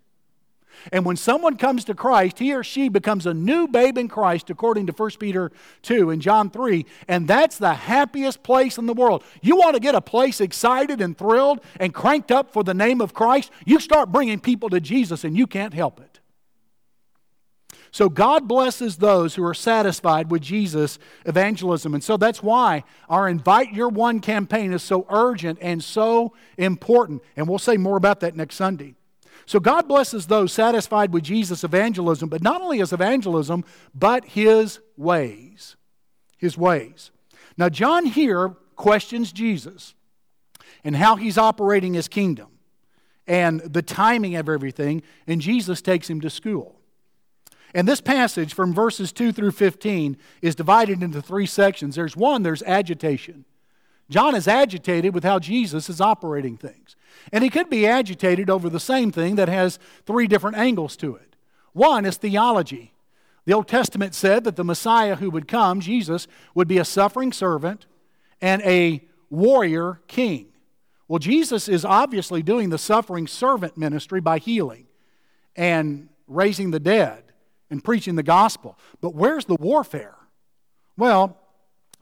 And 0.91 1.05
when 1.05 1.17
someone 1.17 1.57
comes 1.57 1.85
to 1.85 1.95
Christ, 1.95 2.38
he 2.38 2.52
or 2.52 2.64
she 2.64 2.88
becomes 2.88 3.26
a 3.26 3.35
new 3.35 3.69
babe 3.69 3.99
in 3.99 4.09
Christ, 4.09 4.50
according 4.50 4.87
to 4.87 4.93
1 4.93 5.11
Peter 5.19 5.52
2 5.83 6.11
and 6.11 6.23
John 6.23 6.50
3. 6.50 6.87
And 7.09 7.29
that's 7.29 7.59
the 7.59 7.75
happiest 7.75 8.43
place 8.43 8.79
in 8.79 8.87
the 8.87 8.95
world. 8.95 9.25
You 9.43 9.57
want 9.57 9.75
to 9.75 9.81
get 9.81 9.95
a 9.95 10.00
place 10.00 10.41
excited 10.41 11.00
and 11.00 11.17
thrilled 11.17 11.61
and 11.79 11.95
cranked 11.95 12.33
up 12.33 12.52
for 12.52 12.64
the 12.64 12.75
name 12.75 13.00
of 13.00 13.14
Christ? 13.14 13.50
You 13.64 13.81
start 13.81 14.12
bringing 14.12 14.41
people 14.41 14.71
to 14.71 14.81
Jesus, 14.81 15.25
and 15.25 15.37
you 15.37 15.47
can't 15.47 15.75
help 15.75 16.00
it. 16.00 16.21
So 17.93 18.09
God 18.09 18.49
blesses 18.49 18.97
those 18.97 19.35
who 19.35 19.45
are 19.45 19.52
satisfied 19.52 20.31
with 20.31 20.41
Jesus' 20.41 20.99
evangelism. 21.26 21.93
And 21.93 22.02
so 22.02 22.17
that's 22.17 22.43
why 22.43 22.85
our 23.07 23.29
Invite 23.29 23.75
Your 23.75 23.91
One 23.91 24.21
campaign 24.21 24.73
is 24.73 24.83
so 24.83 25.07
urgent 25.11 25.59
and 25.61 25.85
so 25.85 26.33
important. 26.57 27.23
And 27.37 27.47
we'll 27.47 27.59
say 27.59 27.76
more 27.76 27.99
about 27.99 28.21
that 28.21 28.35
next 28.35 28.55
Sunday. 28.55 28.95
So 29.47 29.61
God 29.61 29.89
blesses 29.89 30.27
those 30.27 30.53
satisfied 30.53 31.13
with 31.13 31.25
Jesus' 31.25 31.65
evangelism, 31.65 32.29
but 32.29 32.43
not 32.43 32.61
only 32.61 32.79
his 32.79 32.93
evangelism, 32.93 33.65
but 33.95 34.25
his 34.25 34.81
ways. 34.97 35.77
His 36.39 36.57
ways. 36.57 37.11
Now, 37.57 37.69
John 37.69 38.07
here 38.07 38.51
questions 38.77 39.33
Jesus 39.33 39.95
and 40.85 40.97
how 40.97 41.17
he's 41.17 41.39
operating 41.39 41.95
his 41.95 42.09
kingdom 42.09 42.49
and 43.27 43.61
the 43.61 43.83
timing 43.83 44.35
of 44.37 44.49
everything, 44.49 45.03
and 45.27 45.41
Jesus 45.41 45.81
takes 45.81 46.11
him 46.11 46.21
to 46.21 46.31
school. 46.31 46.81
And 47.75 47.89
this 47.89 48.01
passage 48.01 48.55
from 48.55 48.75
verses 48.75 49.13
2 49.13 49.33
through 49.33 49.53
15 49.53 50.17
is 50.43 50.55
divided 50.55 51.03
into 51.03 51.23
three 51.23 51.47
sections. 51.47 51.95
There's 51.95 52.17
one, 52.17 52.43
there's 52.43 52.63
agitation. 52.65 53.45
John 54.11 54.35
is 54.35 54.47
agitated 54.47 55.15
with 55.15 55.25
how 55.25 55.39
Jesus 55.39 55.89
is 55.89 56.01
operating 56.01 56.57
things. 56.57 56.97
And 57.31 57.45
he 57.45 57.50
could 57.50 57.71
be 57.71 57.87
agitated 57.87 58.50
over 58.50 58.69
the 58.69 58.81
same 58.81 59.12
thing 59.12 59.37
that 59.37 59.49
has 59.49 59.79
three 60.07 60.26
different 60.26 60.57
angles 60.57 60.97
to 60.97 61.14
it. 61.14 61.37
One 61.73 62.05
is 62.05 62.17
theology. 62.17 62.93
The 63.45 63.52
Old 63.52 63.69
Testament 63.69 64.14
said 64.14 64.45
that 64.45 64.57
the 64.57 64.64
Messiah 64.64 65.17
who 65.17 65.31
would 65.31 65.49
come, 65.49 65.81
Jesus, 65.81 66.26
would 66.55 66.69
be 66.69 66.79
a 66.79 66.85
suffering 66.85 67.33
servant 67.33 67.87
and 68.41 68.62
a 68.62 69.02
warrior 69.31 70.00
king. 70.07 70.49
Well, 71.09 71.19
Jesus 71.19 71.69
is 71.69 71.85
obviously 71.85 72.43
doing 72.43 72.71
the 72.71 72.79
suffering 72.79 73.26
servant 73.26 73.76
ministry 73.76 74.21
by 74.21 74.38
healing 74.38 74.87
and 75.57 76.09
raising 76.26 76.71
the 76.71 76.81
dead 76.81 77.25
and 77.71 77.83
preaching 77.83 78.14
the 78.14 78.23
gospel. 78.23 78.79
But 79.00 79.14
where's 79.14 79.47
the 79.47 79.57
warfare? 79.57 80.17
Well, 80.97 81.38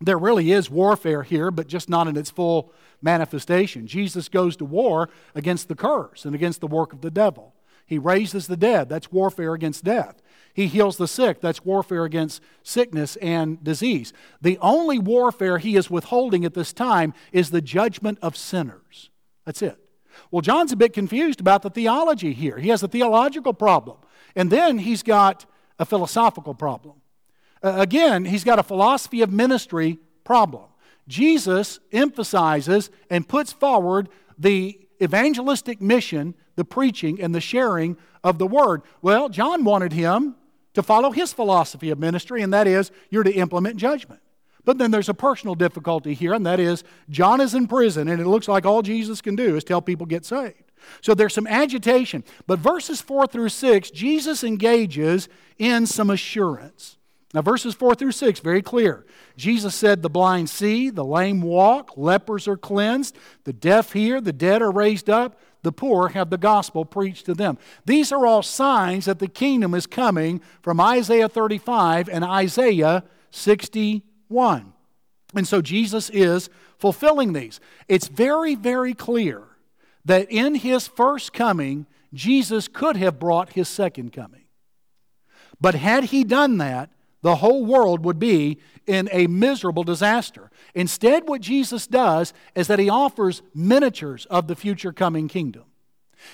there 0.00 0.18
really 0.18 0.50
is 0.52 0.70
warfare 0.70 1.22
here, 1.22 1.50
but 1.50 1.66
just 1.66 1.88
not 1.88 2.08
in 2.08 2.16
its 2.16 2.30
full 2.30 2.72
manifestation. 3.02 3.86
Jesus 3.86 4.28
goes 4.28 4.56
to 4.56 4.64
war 4.64 5.10
against 5.34 5.68
the 5.68 5.74
curse 5.74 6.24
and 6.24 6.34
against 6.34 6.60
the 6.60 6.66
work 6.66 6.92
of 6.92 7.00
the 7.00 7.10
devil. 7.10 7.54
He 7.86 7.98
raises 7.98 8.46
the 8.46 8.56
dead, 8.56 8.88
that's 8.88 9.12
warfare 9.12 9.52
against 9.52 9.84
death. 9.84 10.22
He 10.54 10.66
heals 10.66 10.96
the 10.96 11.08
sick, 11.08 11.40
that's 11.40 11.64
warfare 11.64 12.04
against 12.04 12.42
sickness 12.62 13.16
and 13.16 13.62
disease. 13.62 14.12
The 14.40 14.58
only 14.60 14.98
warfare 14.98 15.58
he 15.58 15.76
is 15.76 15.90
withholding 15.90 16.44
at 16.44 16.54
this 16.54 16.72
time 16.72 17.14
is 17.32 17.50
the 17.50 17.60
judgment 17.60 18.18
of 18.22 18.36
sinners. 18.36 19.10
That's 19.44 19.62
it. 19.62 19.78
Well, 20.30 20.40
John's 20.40 20.72
a 20.72 20.76
bit 20.76 20.92
confused 20.92 21.40
about 21.40 21.62
the 21.62 21.70
theology 21.70 22.32
here. 22.32 22.58
He 22.58 22.68
has 22.68 22.82
a 22.82 22.88
theological 22.88 23.52
problem. 23.52 23.98
And 24.36 24.50
then 24.50 24.78
he's 24.78 25.02
got 25.02 25.46
a 25.78 25.84
philosophical 25.84 26.54
problem. 26.54 26.99
Uh, 27.62 27.74
again, 27.76 28.24
he's 28.24 28.44
got 28.44 28.58
a 28.58 28.62
philosophy 28.62 29.22
of 29.22 29.30
ministry 29.32 29.98
problem. 30.24 30.64
Jesus 31.08 31.80
emphasizes 31.92 32.90
and 33.10 33.26
puts 33.28 33.52
forward 33.52 34.08
the 34.38 34.78
evangelistic 35.02 35.80
mission, 35.80 36.34
the 36.56 36.64
preaching 36.64 37.20
and 37.20 37.34
the 37.34 37.40
sharing 37.40 37.96
of 38.22 38.38
the 38.38 38.46
word. 38.46 38.82
Well, 39.02 39.28
John 39.28 39.64
wanted 39.64 39.92
him 39.92 40.36
to 40.74 40.82
follow 40.82 41.10
his 41.10 41.32
philosophy 41.32 41.90
of 41.90 41.98
ministry, 41.98 42.42
and 42.42 42.52
that 42.52 42.66
is 42.66 42.90
you're 43.10 43.24
to 43.24 43.32
implement 43.32 43.76
judgment. 43.76 44.20
But 44.64 44.78
then 44.78 44.90
there's 44.90 45.08
a 45.08 45.14
personal 45.14 45.54
difficulty 45.54 46.14
here, 46.14 46.32
and 46.32 46.46
that 46.46 46.60
is 46.60 46.84
John 47.08 47.40
is 47.40 47.54
in 47.54 47.66
prison, 47.66 48.08
and 48.08 48.20
it 48.20 48.26
looks 48.26 48.46
like 48.46 48.66
all 48.66 48.82
Jesus 48.82 49.20
can 49.20 49.34
do 49.34 49.56
is 49.56 49.64
tell 49.64 49.82
people 49.82 50.06
get 50.06 50.24
saved. 50.24 50.70
So 51.00 51.14
there's 51.14 51.34
some 51.34 51.46
agitation. 51.46 52.24
But 52.46 52.58
verses 52.58 53.00
4 53.00 53.26
through 53.26 53.50
6, 53.50 53.90
Jesus 53.90 54.44
engages 54.44 55.28
in 55.58 55.86
some 55.86 56.10
assurance. 56.10 56.98
Now, 57.32 57.42
verses 57.42 57.74
4 57.74 57.94
through 57.94 58.12
6, 58.12 58.40
very 58.40 58.62
clear. 58.62 59.06
Jesus 59.36 59.74
said, 59.74 60.02
The 60.02 60.10
blind 60.10 60.50
see, 60.50 60.90
the 60.90 61.04
lame 61.04 61.42
walk, 61.42 61.96
lepers 61.96 62.48
are 62.48 62.56
cleansed, 62.56 63.16
the 63.44 63.52
deaf 63.52 63.92
hear, 63.92 64.20
the 64.20 64.32
dead 64.32 64.62
are 64.62 64.72
raised 64.72 65.08
up, 65.08 65.38
the 65.62 65.70
poor 65.70 66.08
have 66.08 66.30
the 66.30 66.38
gospel 66.38 66.84
preached 66.84 67.26
to 67.26 67.34
them. 67.34 67.58
These 67.84 68.10
are 68.10 68.26
all 68.26 68.42
signs 68.42 69.04
that 69.04 69.20
the 69.20 69.28
kingdom 69.28 69.74
is 69.74 69.86
coming 69.86 70.40
from 70.62 70.80
Isaiah 70.80 71.28
35 71.28 72.08
and 72.08 72.24
Isaiah 72.24 73.04
61. 73.30 74.72
And 75.34 75.46
so 75.46 75.62
Jesus 75.62 76.10
is 76.10 76.50
fulfilling 76.78 77.32
these. 77.32 77.60
It's 77.86 78.08
very, 78.08 78.56
very 78.56 78.94
clear 78.94 79.44
that 80.04 80.30
in 80.30 80.56
his 80.56 80.88
first 80.88 81.32
coming, 81.32 81.86
Jesus 82.12 82.66
could 82.66 82.96
have 82.96 83.20
brought 83.20 83.52
his 83.52 83.68
second 83.68 84.12
coming. 84.12 84.46
But 85.60 85.74
had 85.74 86.04
he 86.04 86.24
done 86.24 86.58
that, 86.58 86.90
the 87.22 87.36
whole 87.36 87.64
world 87.64 88.04
would 88.04 88.18
be 88.18 88.58
in 88.86 89.08
a 89.12 89.26
miserable 89.26 89.84
disaster. 89.84 90.50
Instead, 90.74 91.28
what 91.28 91.40
Jesus 91.40 91.86
does 91.86 92.32
is 92.54 92.66
that 92.68 92.78
he 92.78 92.88
offers 92.88 93.42
miniatures 93.54 94.26
of 94.26 94.46
the 94.46 94.56
future 94.56 94.92
coming 94.92 95.28
kingdom. 95.28 95.64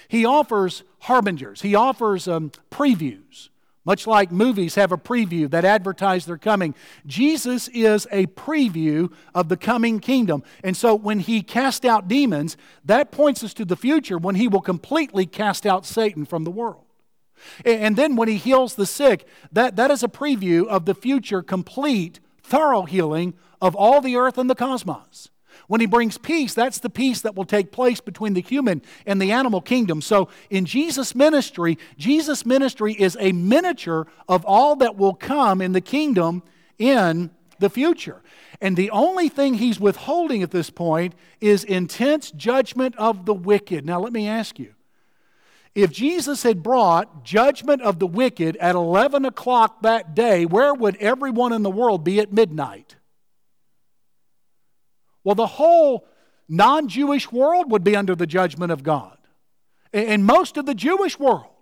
He 0.08 0.24
offers 0.24 0.84
harbingers, 1.00 1.62
he 1.62 1.74
offers 1.74 2.26
um, 2.28 2.50
previews. 2.70 3.50
Much 3.84 4.04
like 4.04 4.32
movies 4.32 4.74
have 4.74 4.90
a 4.90 4.96
preview 4.96 5.48
that 5.48 5.64
advertise 5.64 6.26
their 6.26 6.36
coming, 6.36 6.74
Jesus 7.06 7.68
is 7.68 8.08
a 8.10 8.26
preview 8.26 9.12
of 9.32 9.48
the 9.48 9.56
coming 9.56 10.00
kingdom. 10.00 10.42
And 10.64 10.76
so 10.76 10.96
when 10.96 11.20
he 11.20 11.40
cast 11.40 11.84
out 11.84 12.08
demons, 12.08 12.56
that 12.84 13.12
points 13.12 13.44
us 13.44 13.54
to 13.54 13.64
the 13.64 13.76
future 13.76 14.18
when 14.18 14.34
he 14.34 14.48
will 14.48 14.60
completely 14.60 15.24
cast 15.24 15.64
out 15.64 15.86
Satan 15.86 16.24
from 16.24 16.42
the 16.42 16.50
world. 16.50 16.85
And 17.64 17.96
then 17.96 18.16
when 18.16 18.28
he 18.28 18.36
heals 18.36 18.74
the 18.74 18.86
sick, 18.86 19.26
that, 19.52 19.76
that 19.76 19.90
is 19.90 20.02
a 20.02 20.08
preview 20.08 20.66
of 20.66 20.84
the 20.84 20.94
future 20.94 21.42
complete, 21.42 22.20
thorough 22.42 22.82
healing 22.82 23.34
of 23.60 23.74
all 23.74 24.00
the 24.00 24.16
earth 24.16 24.38
and 24.38 24.48
the 24.48 24.54
cosmos. 24.54 25.30
When 25.68 25.80
he 25.80 25.86
brings 25.86 26.18
peace, 26.18 26.54
that's 26.54 26.78
the 26.78 26.90
peace 26.90 27.22
that 27.22 27.34
will 27.34 27.44
take 27.44 27.72
place 27.72 28.00
between 28.00 28.34
the 28.34 28.42
human 28.42 28.82
and 29.04 29.20
the 29.20 29.32
animal 29.32 29.60
kingdom. 29.60 30.00
So 30.00 30.28
in 30.50 30.64
Jesus' 30.64 31.14
ministry, 31.14 31.78
Jesus' 31.98 32.46
ministry 32.46 32.94
is 32.94 33.16
a 33.18 33.32
miniature 33.32 34.06
of 34.28 34.44
all 34.44 34.76
that 34.76 34.96
will 34.96 35.14
come 35.14 35.60
in 35.60 35.72
the 35.72 35.80
kingdom 35.80 36.42
in 36.78 37.30
the 37.58 37.70
future. 37.70 38.22
And 38.60 38.76
the 38.76 38.90
only 38.90 39.28
thing 39.28 39.54
he's 39.54 39.80
withholding 39.80 40.42
at 40.42 40.50
this 40.50 40.70
point 40.70 41.14
is 41.40 41.64
intense 41.64 42.30
judgment 42.30 42.94
of 42.96 43.26
the 43.26 43.34
wicked. 43.34 43.84
Now, 43.84 44.00
let 44.00 44.12
me 44.12 44.28
ask 44.28 44.58
you 44.58 44.75
if 45.76 45.92
Jesus 45.92 46.42
had 46.42 46.62
brought 46.62 47.22
judgment 47.22 47.82
of 47.82 47.98
the 47.98 48.06
wicked 48.06 48.56
at 48.56 48.74
11 48.74 49.26
o'clock 49.26 49.82
that 49.82 50.14
day, 50.14 50.46
where 50.46 50.72
would 50.72 50.96
everyone 50.96 51.52
in 51.52 51.62
the 51.62 51.70
world 51.70 52.02
be 52.02 52.18
at 52.18 52.32
midnight? 52.32 52.96
Well, 55.22 55.34
the 55.34 55.46
whole 55.46 56.08
non 56.48 56.88
Jewish 56.88 57.30
world 57.30 57.70
would 57.70 57.84
be 57.84 57.94
under 57.94 58.14
the 58.14 58.26
judgment 58.26 58.72
of 58.72 58.82
God, 58.82 59.18
and 59.92 60.24
most 60.24 60.56
of 60.56 60.64
the 60.64 60.74
Jewish 60.74 61.18
world. 61.18 61.56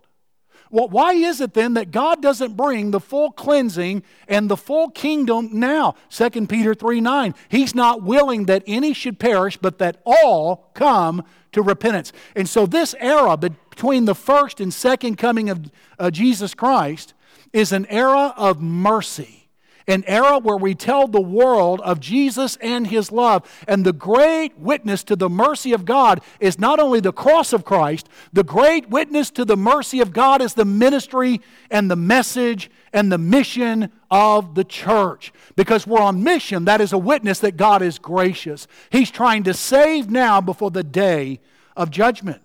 Well, 0.71 0.87
why 0.87 1.13
is 1.13 1.41
it 1.41 1.53
then 1.53 1.75
that 1.75 1.91
God 1.91 2.21
doesn't 2.21 2.57
bring 2.57 2.91
the 2.91 2.99
full 2.99 3.31
cleansing 3.31 4.03
and 4.27 4.49
the 4.49 4.57
full 4.57 4.89
kingdom 4.89 5.49
now? 5.51 5.95
2 6.09 6.47
Peter 6.47 6.73
3 6.73 7.01
9. 7.01 7.35
He's 7.49 7.75
not 7.75 8.01
willing 8.01 8.45
that 8.45 8.63
any 8.65 8.93
should 8.93 9.19
perish, 9.19 9.57
but 9.57 9.77
that 9.79 10.01
all 10.05 10.71
come 10.73 11.23
to 11.51 11.61
repentance. 11.61 12.11
And 12.35 12.49
so, 12.49 12.65
this 12.65 12.95
era 12.99 13.37
between 13.75 14.05
the 14.05 14.15
first 14.15 14.61
and 14.61 14.73
second 14.73 15.17
coming 15.17 15.49
of 15.49 15.69
uh, 15.99 16.09
Jesus 16.09 16.53
Christ 16.53 17.13
is 17.51 17.73
an 17.73 17.85
era 17.87 18.33
of 18.37 18.61
mercy 18.61 19.45
an 19.87 20.03
era 20.07 20.39
where 20.39 20.57
we 20.57 20.73
tell 20.73 21.07
the 21.07 21.21
world 21.21 21.79
of 21.81 21.99
Jesus 21.99 22.55
and 22.57 22.87
his 22.87 23.11
love. 23.11 23.47
And 23.67 23.85
the 23.85 23.93
great 23.93 24.57
witness 24.57 25.03
to 25.03 25.15
the 25.15 25.29
mercy 25.29 25.73
of 25.73 25.85
God 25.85 26.21
is 26.39 26.57
not 26.57 26.79
only 26.79 26.99
the 26.99 27.13
cross 27.13 27.53
of 27.53 27.65
Christ, 27.65 28.09
the 28.33 28.43
great 28.43 28.89
witness 28.89 29.29
to 29.31 29.45
the 29.45 29.57
mercy 29.57 30.01
of 30.01 30.11
God 30.11 30.41
is 30.41 30.55
the 30.55 30.65
ministry 30.65 31.41
and 31.69 31.89
the 31.89 31.95
message 31.95 32.71
and 32.93 33.11
the 33.11 33.17
mission 33.17 33.91
of 34.09 34.55
the 34.55 34.63
church. 34.63 35.31
Because 35.55 35.85
we're 35.85 36.01
on 36.01 36.23
mission, 36.23 36.65
that 36.65 36.81
is 36.81 36.93
a 36.93 36.97
witness 36.97 37.39
that 37.39 37.57
God 37.57 37.81
is 37.81 37.99
gracious. 37.99 38.67
He's 38.89 39.11
trying 39.11 39.43
to 39.43 39.53
save 39.53 40.09
now 40.09 40.41
before 40.41 40.71
the 40.71 40.83
day 40.83 41.39
of 41.77 41.91
judgment. 41.91 42.41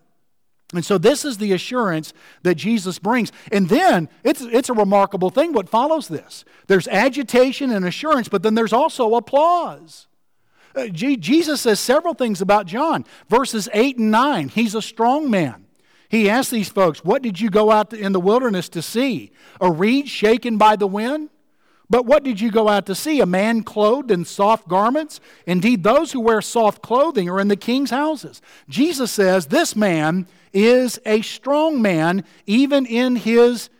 And 0.72 0.84
so 0.84 0.98
this 0.98 1.24
is 1.24 1.38
the 1.38 1.52
assurance 1.52 2.12
that 2.42 2.54
Jesus 2.54 2.98
brings. 2.98 3.32
And 3.50 3.68
then 3.68 4.08
it's, 4.22 4.40
it's 4.40 4.68
a 4.68 4.74
remarkable 4.74 5.30
thing 5.30 5.52
what 5.52 5.68
follows 5.68 6.06
this. 6.06 6.44
There's 6.68 6.86
agitation 6.86 7.70
and 7.70 7.84
assurance, 7.84 8.28
but 8.28 8.42
then 8.42 8.54
there's 8.54 8.72
also 8.72 9.14
applause. 9.16 10.06
Uh, 10.74 10.86
G- 10.86 11.16
Jesus 11.16 11.62
says 11.62 11.80
several 11.80 12.14
things 12.14 12.40
about 12.40 12.66
John. 12.66 13.04
Verses 13.28 13.68
8 13.72 13.98
and 13.98 14.12
9, 14.12 14.48
he's 14.50 14.76
a 14.76 14.82
strong 14.82 15.28
man. 15.28 15.66
He 16.08 16.30
asks 16.30 16.50
these 16.50 16.68
folks, 16.68 17.04
What 17.04 17.22
did 17.22 17.40
you 17.40 17.50
go 17.50 17.70
out 17.70 17.92
in 17.92 18.12
the 18.12 18.20
wilderness 18.20 18.68
to 18.70 18.82
see? 18.82 19.32
A 19.60 19.70
reed 19.70 20.08
shaken 20.08 20.56
by 20.56 20.76
the 20.76 20.86
wind? 20.86 21.30
But 21.88 22.06
what 22.06 22.22
did 22.22 22.40
you 22.40 22.52
go 22.52 22.68
out 22.68 22.86
to 22.86 22.94
see? 22.94 23.20
A 23.20 23.26
man 23.26 23.64
clothed 23.64 24.12
in 24.12 24.24
soft 24.24 24.68
garments? 24.68 25.20
Indeed, 25.44 25.82
those 25.82 26.12
who 26.12 26.20
wear 26.20 26.40
soft 26.40 26.82
clothing 26.82 27.28
are 27.28 27.40
in 27.40 27.48
the 27.48 27.56
king's 27.56 27.90
houses. 27.90 28.40
Jesus 28.68 29.10
says, 29.10 29.46
This 29.46 29.74
man 29.74 30.28
is 30.52 30.98
a 31.06 31.22
strong 31.22 31.80
man, 31.80 32.24
even 32.46 32.86
in 32.86 33.16
his 33.16 33.70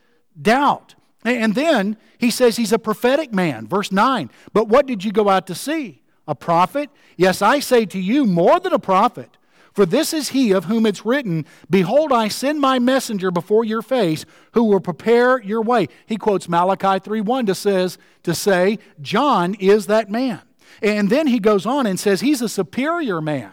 doubt. 0.41 0.95
And 1.25 1.55
then 1.55 1.97
he 2.19 2.31
says 2.31 2.57
he's 2.57 2.73
a 2.73 2.79
prophetic 2.79 3.33
man. 3.33 3.67
Verse 3.67 3.93
9. 3.93 4.31
But 4.53 4.69
what 4.69 4.87
did 4.87 5.05
you 5.05 5.13
go 5.13 5.29
out 5.29 5.47
to 5.49 5.55
see? 5.55 6.03
A 6.27 6.35
prophet? 6.35 6.91
Yes, 7.17 7.43
I 7.43 7.61
say 7.61 7.85
to 7.87 7.99
you, 7.99 8.25
more 8.25 8.61
than 8.61 8.73
a 8.73 8.79
prophet. 8.79 9.37
For 9.73 9.87
this 9.87 10.13
is 10.13 10.31
he 10.31 10.53
of 10.53 10.65
whom 10.65 10.85
it's 10.85 11.07
written, 11.07 11.47
Behold, 11.69 12.13
I 12.13 12.29
send 12.29 12.61
my 12.61 12.79
messenger 12.79 13.31
before 13.31 13.65
your 13.65 13.83
face, 13.83 14.25
who 14.53 14.65
will 14.65 14.81
prepare 14.81 15.41
your 15.41 15.63
way. 15.63 15.89
He 16.07 16.17
quotes 16.17 16.49
Malachi 16.49 16.99
3:1 17.01 17.47
to 17.47 17.55
says 17.55 17.99
to 18.25 18.35
say, 18.35 18.79
John 19.01 19.55
is 19.55 19.87
that 19.87 20.11
man. 20.11 20.41
And 20.83 21.09
then 21.11 21.27
he 21.27 21.39
goes 21.39 21.67
on 21.67 21.87
and 21.87 22.01
says 22.01 22.21
he's 22.21 22.43
a 22.43 22.49
superior 22.49 23.21
man. 23.21 23.53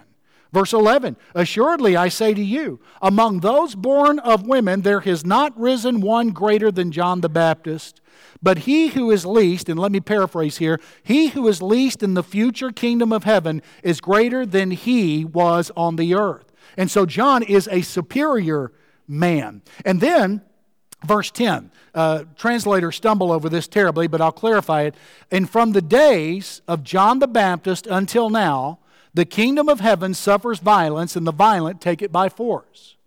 Verse 0.54 0.74
11 0.74 1.18
Assuredly, 1.36 1.96
I 1.96 2.10
say 2.10 2.34
to 2.34 2.44
you, 2.44 2.80
among 3.02 3.40
those 3.40 3.76
born 3.76 4.20
of 4.20 4.48
women, 4.48 4.82
there 4.82 5.02
has 5.02 5.26
not 5.26 5.58
risen 5.60 6.02
one 6.02 6.30
greater 6.30 6.72
than 6.72 6.92
John 6.92 7.22
the 7.22 7.30
Baptist. 7.30 8.02
But 8.42 8.60
he 8.60 8.90
who 8.90 9.12
is 9.12 9.26
least, 9.26 9.70
and 9.70 9.80
let 9.80 9.92
me 9.92 10.00
paraphrase 10.00 10.58
here, 10.58 10.80
he 11.04 11.30
who 11.30 11.48
is 11.48 11.62
least 11.62 12.04
in 12.04 12.14
the 12.14 12.24
future 12.24 12.72
kingdom 12.72 13.12
of 13.12 13.24
heaven 13.24 13.62
is 13.84 14.00
greater 14.00 14.46
than 14.46 14.72
he 14.72 15.26
was 15.26 15.72
on 15.76 15.96
the 15.96 16.14
earth. 16.14 16.52
And 16.78 16.92
so 16.92 17.06
John 17.06 17.44
is 17.44 17.68
a 17.72 17.82
superior 17.82 18.72
man. 19.08 19.64
And 19.86 20.02
then, 20.02 20.42
verse 21.04 21.32
10, 21.32 21.72
uh, 21.96 22.26
translators 22.36 22.96
stumble 22.96 23.32
over 23.32 23.50
this 23.50 23.68
terribly, 23.68 24.08
but 24.08 24.22
I'll 24.22 24.32
clarify 24.32 24.84
it. 24.84 24.96
And 25.32 25.50
from 25.50 25.72
the 25.72 25.82
days 25.82 26.62
of 26.68 26.84
John 26.84 27.20
the 27.20 27.28
Baptist 27.28 27.88
until 27.88 28.30
now, 28.30 28.80
the 29.18 29.26
kingdom 29.26 29.68
of 29.68 29.80
heaven 29.80 30.14
suffers 30.14 30.60
violence, 30.60 31.16
and 31.16 31.26
the 31.26 31.34
violent 31.34 31.82
take 31.82 32.04
it 32.04 32.12
by 32.12 32.30
force. 32.30 32.98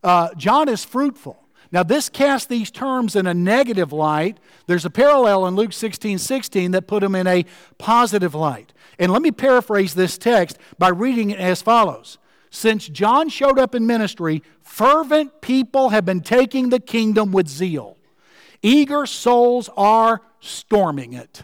Uh, 0.00 0.32
John 0.36 0.68
is 0.68 0.84
fruitful. 0.84 1.42
Now, 1.72 1.82
this 1.82 2.08
casts 2.08 2.46
these 2.46 2.70
terms 2.70 3.16
in 3.16 3.26
a 3.26 3.34
negative 3.34 3.92
light. 3.92 4.38
There's 4.68 4.84
a 4.84 4.90
parallel 4.90 5.44
in 5.46 5.56
Luke 5.56 5.72
16 5.72 6.18
16 6.18 6.70
that 6.70 6.86
put 6.86 7.00
them 7.00 7.16
in 7.16 7.26
a 7.26 7.44
positive 7.78 8.32
light. 8.32 8.72
And 9.00 9.10
let 9.10 9.22
me 9.22 9.32
paraphrase 9.32 9.94
this 9.94 10.16
text 10.16 10.56
by 10.78 10.90
reading 10.90 11.30
it 11.30 11.40
as 11.40 11.62
follows 11.62 12.18
Since 12.50 12.86
John 12.86 13.28
showed 13.28 13.58
up 13.58 13.74
in 13.74 13.88
ministry, 13.88 14.44
fervent 14.62 15.40
people 15.40 15.88
have 15.88 16.04
been 16.04 16.20
taking 16.20 16.68
the 16.68 16.78
kingdom 16.78 17.32
with 17.32 17.48
zeal. 17.48 17.96
Eager 18.62 19.04
souls 19.04 19.68
are 19.76 20.22
storming 20.38 21.12
it. 21.12 21.42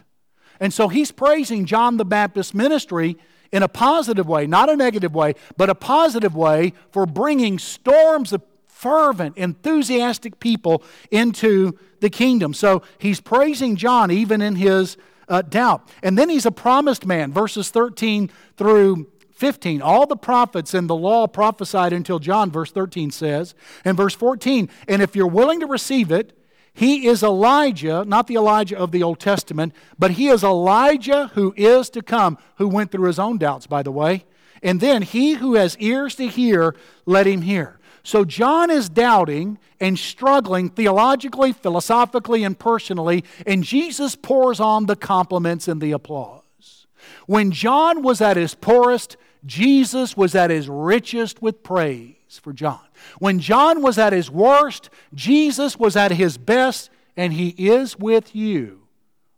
And 0.61 0.73
so 0.73 0.87
he's 0.87 1.11
praising 1.11 1.65
John 1.65 1.97
the 1.97 2.05
Baptist 2.05 2.55
ministry 2.55 3.17
in 3.53 3.63
a 3.63 3.69
positive 3.69 4.27
way, 4.27 4.47
not 4.47 4.69
a 4.69 4.75
negative 4.75 5.15
way, 5.15 5.35
but 5.55 5.69
a 5.69 5.75
positive 5.75 6.35
way 6.35 6.73
for 6.91 7.05
bringing 7.05 7.59
storms 7.59 8.33
of 8.33 8.41
fervent, 8.67 9.37
enthusiastic 9.37 10.39
people 10.39 10.83
into 11.11 11.77
the 12.01 12.09
kingdom. 12.09 12.53
So 12.53 12.81
he's 12.97 13.21
praising 13.21 13.77
John 13.77 14.11
even 14.11 14.41
in 14.41 14.55
his 14.55 14.97
uh, 15.29 15.43
doubt. 15.43 15.87
And 16.01 16.17
then 16.17 16.29
he's 16.29 16.45
a 16.45 16.51
promised 16.51 17.05
man, 17.05 17.31
verses 17.31 17.69
13 17.69 18.29
through 18.57 19.07
15. 19.31 19.81
All 19.81 20.07
the 20.07 20.17
prophets 20.17 20.73
and 20.73 20.89
the 20.89 20.95
law 20.95 21.27
prophesied 21.27 21.93
until 21.93 22.19
John, 22.19 22.51
verse 22.51 22.71
13 22.71 23.11
says. 23.11 23.53
And 23.85 23.95
verse 23.95 24.15
14, 24.15 24.67
and 24.87 25.01
if 25.01 25.15
you're 25.15 25.27
willing 25.27 25.59
to 25.59 25.67
receive 25.67 26.11
it, 26.11 26.37
he 26.73 27.07
is 27.07 27.21
Elijah, 27.21 28.03
not 28.05 28.27
the 28.27 28.35
Elijah 28.35 28.77
of 28.77 28.91
the 28.91 29.03
Old 29.03 29.19
Testament, 29.19 29.73
but 29.99 30.11
he 30.11 30.27
is 30.27 30.43
Elijah 30.43 31.29
who 31.35 31.53
is 31.55 31.89
to 31.91 32.01
come, 32.01 32.37
who 32.57 32.67
went 32.67 32.91
through 32.91 33.07
his 33.07 33.19
own 33.19 33.37
doubts, 33.37 33.67
by 33.67 33.83
the 33.83 33.91
way. 33.91 34.25
And 34.63 34.79
then 34.79 35.03
he 35.03 35.33
who 35.33 35.53
has 35.53 35.77
ears 35.77 36.15
to 36.15 36.27
hear, 36.27 36.75
let 37.05 37.27
him 37.27 37.43
hear. 37.43 37.79
So 38.01 38.25
John 38.25 38.71
is 38.71 38.89
doubting 38.89 39.59
and 39.79 39.99
struggling 39.99 40.69
theologically, 40.69 41.53
philosophically, 41.53 42.43
and 42.43 42.57
personally, 42.57 43.23
and 43.45 43.63
Jesus 43.63 44.15
pours 44.15 44.59
on 44.59 44.87
the 44.87 44.95
compliments 44.95 45.67
and 45.67 45.79
the 45.79 45.91
applause. 45.91 46.87
When 47.27 47.51
John 47.51 48.01
was 48.01 48.19
at 48.19 48.35
his 48.35 48.55
poorest, 48.55 49.15
Jesus 49.45 50.17
was 50.17 50.33
at 50.35 50.49
his 50.49 50.67
richest 50.67 51.41
with 51.41 51.63
praise 51.63 52.12
for 52.37 52.53
John. 52.53 52.81
When 53.19 53.39
John 53.39 53.81
was 53.81 53.97
at 53.97 54.13
his 54.13 54.29
worst, 54.29 54.89
Jesus 55.13 55.77
was 55.77 55.95
at 55.95 56.11
his 56.11 56.37
best, 56.37 56.89
and 57.15 57.33
he 57.33 57.49
is 57.49 57.97
with 57.97 58.35
you 58.35 58.87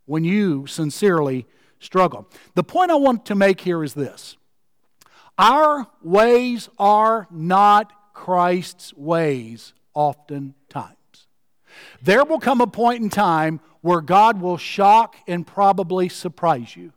when 0.06 0.24
you 0.24 0.66
sincerely 0.66 1.46
struggle. 1.80 2.28
The 2.54 2.64
point 2.64 2.90
I 2.90 2.96
want 2.96 3.26
to 3.26 3.34
make 3.34 3.60
here 3.60 3.84
is 3.84 3.94
this 3.94 4.36
our 5.38 5.86
ways 6.02 6.68
are 6.78 7.26
not 7.30 7.92
Christ's 8.14 8.94
ways 8.94 9.74
oftentimes. 9.92 10.96
There 12.02 12.24
will 12.24 12.38
come 12.38 12.60
a 12.60 12.66
point 12.66 13.02
in 13.02 13.10
time 13.10 13.60
where 13.82 14.00
God 14.00 14.40
will 14.40 14.56
shock 14.56 15.16
and 15.28 15.46
probably 15.46 16.08
surprise 16.08 16.74
you. 16.74 16.92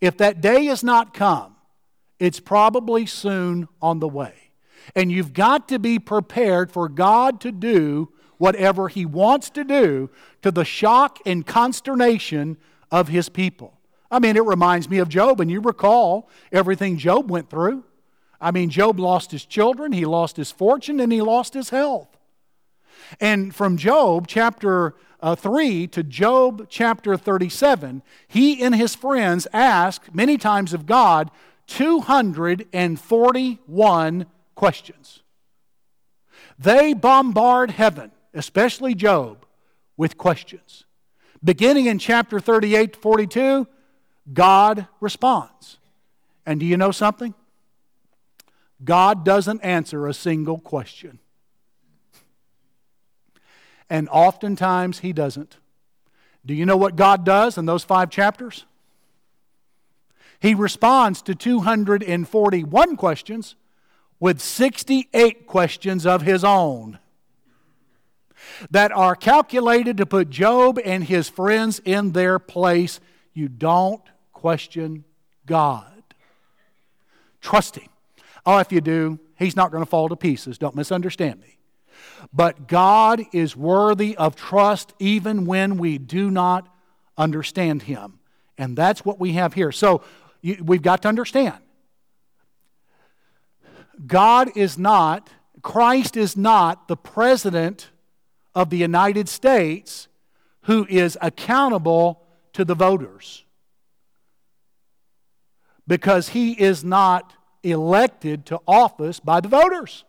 If 0.00 0.16
that 0.18 0.40
day 0.40 0.66
has 0.66 0.84
not 0.84 1.12
come, 1.12 1.56
it's 2.18 2.40
probably 2.40 3.06
soon 3.06 3.68
on 3.82 3.98
the 3.98 4.08
way. 4.08 4.49
And 4.94 5.12
you've 5.12 5.32
got 5.32 5.68
to 5.68 5.78
be 5.78 5.98
prepared 5.98 6.70
for 6.70 6.88
God 6.88 7.40
to 7.42 7.52
do 7.52 8.10
whatever 8.38 8.88
He 8.88 9.04
wants 9.04 9.50
to 9.50 9.64
do 9.64 10.10
to 10.42 10.50
the 10.50 10.64
shock 10.64 11.18
and 11.26 11.46
consternation 11.46 12.56
of 12.90 13.08
His 13.08 13.28
people. 13.28 13.78
I 14.10 14.18
mean, 14.18 14.36
it 14.36 14.44
reminds 14.44 14.88
me 14.88 14.98
of 14.98 15.08
Job, 15.08 15.40
and 15.40 15.50
you 15.50 15.60
recall 15.60 16.28
everything 16.50 16.98
Job 16.98 17.30
went 17.30 17.48
through. 17.48 17.84
I 18.40 18.50
mean, 18.50 18.70
Job 18.70 18.98
lost 18.98 19.30
his 19.30 19.44
children, 19.44 19.92
he 19.92 20.06
lost 20.06 20.36
his 20.36 20.50
fortune, 20.50 20.98
and 20.98 21.12
he 21.12 21.20
lost 21.20 21.54
his 21.54 21.70
health. 21.70 22.08
And 23.20 23.54
from 23.54 23.76
Job 23.76 24.26
chapter 24.26 24.94
uh, 25.20 25.34
3 25.34 25.86
to 25.88 26.02
Job 26.02 26.66
chapter 26.68 27.16
37, 27.16 28.02
he 28.26 28.62
and 28.62 28.74
his 28.74 28.94
friends 28.94 29.46
asked 29.52 30.14
many 30.14 30.38
times 30.38 30.72
of 30.72 30.86
God 30.86 31.30
241 31.66 34.26
questions. 34.60 35.22
They 36.58 36.92
bombard 36.92 37.70
heaven, 37.70 38.12
especially 38.34 38.94
Job, 38.94 39.46
with 39.96 40.18
questions. 40.18 40.84
Beginning 41.42 41.86
in 41.86 41.98
chapter 41.98 42.38
38 42.38 42.92
to 42.92 42.98
42, 42.98 43.66
God 44.34 44.86
responds. 45.00 45.78
And 46.44 46.60
do 46.60 46.66
you 46.66 46.76
know 46.76 46.90
something? 46.90 47.32
God 48.84 49.24
doesn't 49.24 49.62
answer 49.62 50.06
a 50.06 50.12
single 50.12 50.58
question. 50.58 51.20
And 53.88 54.10
oftentimes 54.10 54.98
he 54.98 55.14
doesn't. 55.14 55.56
Do 56.44 56.52
you 56.52 56.66
know 56.66 56.76
what 56.76 56.96
God 56.96 57.24
does 57.24 57.56
in 57.56 57.64
those 57.64 57.82
five 57.82 58.10
chapters? 58.10 58.66
He 60.38 60.54
responds 60.54 61.22
to 61.22 61.34
241 61.34 62.96
questions 62.96 63.54
with 64.20 64.40
68 64.40 65.46
questions 65.46 66.06
of 66.06 66.22
his 66.22 66.44
own 66.44 66.98
that 68.70 68.92
are 68.92 69.16
calculated 69.16 69.96
to 69.96 70.06
put 70.06 70.30
Job 70.30 70.78
and 70.84 71.02
his 71.02 71.28
friends 71.28 71.80
in 71.84 72.12
their 72.12 72.38
place. 72.38 73.00
You 73.32 73.48
don't 73.48 74.02
question 74.32 75.04
God. 75.46 75.86
Trust 77.40 77.76
Him. 77.76 77.88
Oh, 78.44 78.58
if 78.58 78.72
you 78.72 78.80
do, 78.80 79.18
He's 79.38 79.56
not 79.56 79.70
going 79.70 79.82
to 79.82 79.88
fall 79.88 80.08
to 80.08 80.16
pieces. 80.16 80.58
Don't 80.58 80.74
misunderstand 80.74 81.40
me. 81.40 81.58
But 82.32 82.68
God 82.68 83.22
is 83.32 83.56
worthy 83.56 84.16
of 84.16 84.36
trust 84.36 84.92
even 84.98 85.46
when 85.46 85.78
we 85.78 85.98
do 85.98 86.30
not 86.30 86.68
understand 87.16 87.82
Him. 87.82 88.18
And 88.58 88.76
that's 88.76 89.04
what 89.04 89.18
we 89.18 89.32
have 89.32 89.54
here. 89.54 89.72
So 89.72 90.02
you, 90.42 90.62
we've 90.62 90.82
got 90.82 91.02
to 91.02 91.08
understand 91.08 91.58
God 94.06 94.56
is 94.56 94.78
not, 94.78 95.30
Christ 95.62 96.16
is 96.16 96.36
not 96.36 96.88
the 96.88 96.96
president 96.96 97.90
of 98.54 98.70
the 98.70 98.78
United 98.78 99.28
States 99.28 100.08
who 100.62 100.86
is 100.88 101.18
accountable 101.20 102.22
to 102.52 102.64
the 102.64 102.74
voters 102.74 103.44
because 105.86 106.30
he 106.30 106.52
is 106.52 106.84
not 106.84 107.34
elected 107.62 108.46
to 108.46 108.60
office 108.66 109.20
by 109.20 109.40
the 109.40 109.48
voters. 109.48 110.04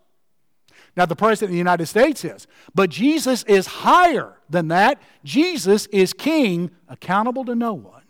Now, 0.95 1.05
the 1.05 1.15
President 1.15 1.49
of 1.49 1.53
the 1.53 1.57
United 1.57 1.85
States 1.87 2.25
is. 2.25 2.47
But 2.75 2.89
Jesus 2.89 3.43
is 3.43 3.65
higher 3.65 4.37
than 4.49 4.67
that. 4.69 5.01
Jesus 5.23 5.85
is 5.87 6.13
king, 6.13 6.71
accountable 6.89 7.45
to 7.45 7.55
no 7.55 7.73
one. 7.73 8.03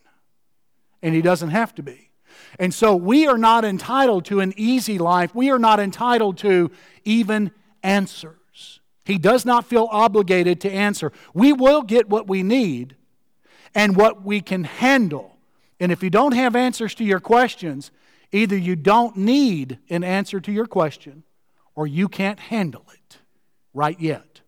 And 1.01 1.13
he 1.13 1.21
doesn't 1.21 1.49
have 1.49 1.75
to 1.75 1.83
be. 1.83 2.10
And 2.59 2.73
so 2.73 2.95
we 2.95 3.27
are 3.27 3.37
not 3.37 3.65
entitled 3.65 4.25
to 4.25 4.39
an 4.39 4.53
easy 4.57 4.97
life. 4.97 5.33
We 5.33 5.49
are 5.51 5.59
not 5.59 5.79
entitled 5.79 6.37
to 6.39 6.71
even 7.03 7.51
answers. 7.83 8.79
He 9.05 9.17
does 9.17 9.45
not 9.45 9.65
feel 9.65 9.87
obligated 9.91 10.61
to 10.61 10.71
answer. 10.71 11.11
We 11.33 11.53
will 11.53 11.81
get 11.81 12.07
what 12.07 12.27
we 12.27 12.43
need 12.43 12.95
and 13.73 13.95
what 13.95 14.23
we 14.23 14.41
can 14.41 14.63
handle. 14.63 15.37
And 15.79 15.91
if 15.91 16.03
you 16.03 16.09
don't 16.09 16.33
have 16.33 16.55
answers 16.55 16.93
to 16.95 17.03
your 17.03 17.19
questions, 17.19 17.91
either 18.31 18.55
you 18.55 18.75
don't 18.75 19.17
need 19.17 19.79
an 19.89 20.03
answer 20.03 20.39
to 20.39 20.51
your 20.51 20.67
question 20.67 21.23
or 21.75 21.87
you 21.87 22.07
can't 22.07 22.39
handle 22.39 22.85
it 22.93 23.17
right 23.73 23.99
yet. 23.99 24.41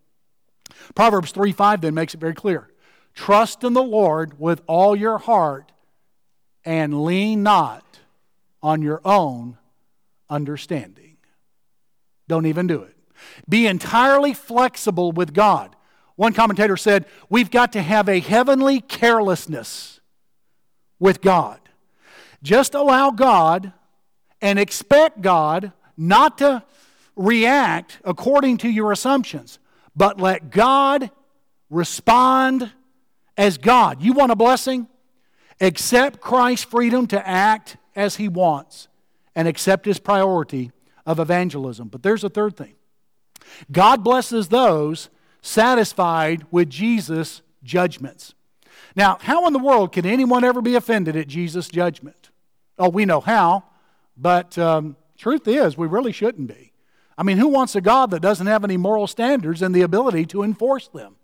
Proverbs 0.96 1.32
3 1.32 1.52
5 1.52 1.82
then 1.82 1.94
makes 1.94 2.14
it 2.14 2.20
very 2.20 2.36
clear. 2.36 2.70
Trust 3.14 3.64
in 3.64 3.74
the 3.74 3.84
Lord 3.84 4.40
with 4.40 4.62
all 4.68 4.96
your 4.96 5.18
heart 5.18 5.73
and 6.66 7.04
lean 7.04 7.44
not 7.44 7.84
on 8.62 8.82
your 8.82 9.02
own 9.04 9.58
understanding. 10.30 11.18
Don't 12.28 12.46
even 12.46 12.68
do 12.68 12.82
it. 12.82 12.96
Be 13.48 13.68
entirely 13.68 14.34
flexible 14.34 15.12
with 15.12 15.34
God. 15.34 15.76
One 16.16 16.34
commentator 16.34 16.78
said, 16.78 17.06
We've 17.30 17.52
got 17.52 17.74
to 17.74 17.82
have 17.82 18.08
a 18.08 18.20
heavenly 18.20 18.80
carelessness 18.80 20.00
with 21.00 21.22
God. 21.22 21.60
Just 22.42 22.74
allow 22.74 23.12
God 23.12 23.74
and 24.42 24.60
expect 24.60 25.22
God 25.22 25.72
not 25.98 26.38
to 26.40 26.64
react 27.16 28.00
according 28.04 28.58
to 28.58 28.70
your 28.70 28.92
assumptions, 28.92 29.60
but 29.96 30.20
let 30.20 30.50
God 30.50 31.12
respond 31.70 32.72
as 33.38 33.58
God. 33.58 34.02
You 34.02 34.14
want 34.14 34.32
a 34.32 34.36
blessing? 34.36 34.88
Accept 35.62 36.20
Christ's 36.20 36.66
freedom 36.66 37.08
to 37.08 37.28
act 37.28 37.78
as 37.96 38.16
he 38.16 38.28
wants 38.28 38.88
and 39.36 39.48
accept 39.48 39.86
his 39.86 40.00
priority 40.00 40.72
of 41.06 41.20
evangelism. 41.20 41.88
But 41.88 42.04
there's 42.04 42.24
a 42.24 42.30
third 42.30 42.58
thing 42.58 42.76
God 43.72 44.04
blesses 44.04 44.48
those 44.48 45.10
satisfied 45.42 46.46
with 46.52 46.70
Jesus' 46.70 47.42
judgments. 47.64 48.34
Now, 48.96 49.18
how 49.22 49.48
in 49.48 49.54
the 49.54 49.60
world 49.60 49.92
can 49.92 50.06
anyone 50.06 50.44
ever 50.44 50.62
be 50.62 50.76
offended 50.76 51.16
at 51.16 51.28
Jesus' 51.28 51.68
judgment? 51.68 52.30
Oh, 52.78 52.90
we 52.90 53.06
know 53.06 53.22
how, 53.22 53.64
but 54.18 54.58
um, 54.58 54.96
truth 55.18 55.48
is, 55.48 55.78
we 55.78 55.88
really 55.88 56.12
shouldn't 56.12 56.48
be. 56.48 56.72
I 57.18 57.24
mean, 57.24 57.38
who 57.38 57.48
wants 57.48 57.76
a 57.76 57.82
God 57.82 58.12
that 58.12 58.22
doesn't 58.22 58.48
have 58.48 58.64
any 58.64 58.78
moral 58.78 59.08
standards 59.08 59.62
and 59.62 59.74
the 59.74 59.82
ability 59.82 60.26
to 60.28 60.44
enforce 60.44 60.88
them? 60.88 61.16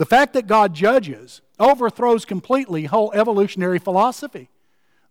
The 0.00 0.06
fact 0.06 0.32
that 0.32 0.46
God 0.46 0.72
judges 0.72 1.42
overthrows 1.58 2.24
completely 2.24 2.86
whole 2.86 3.12
evolutionary 3.12 3.78
philosophy. 3.78 4.48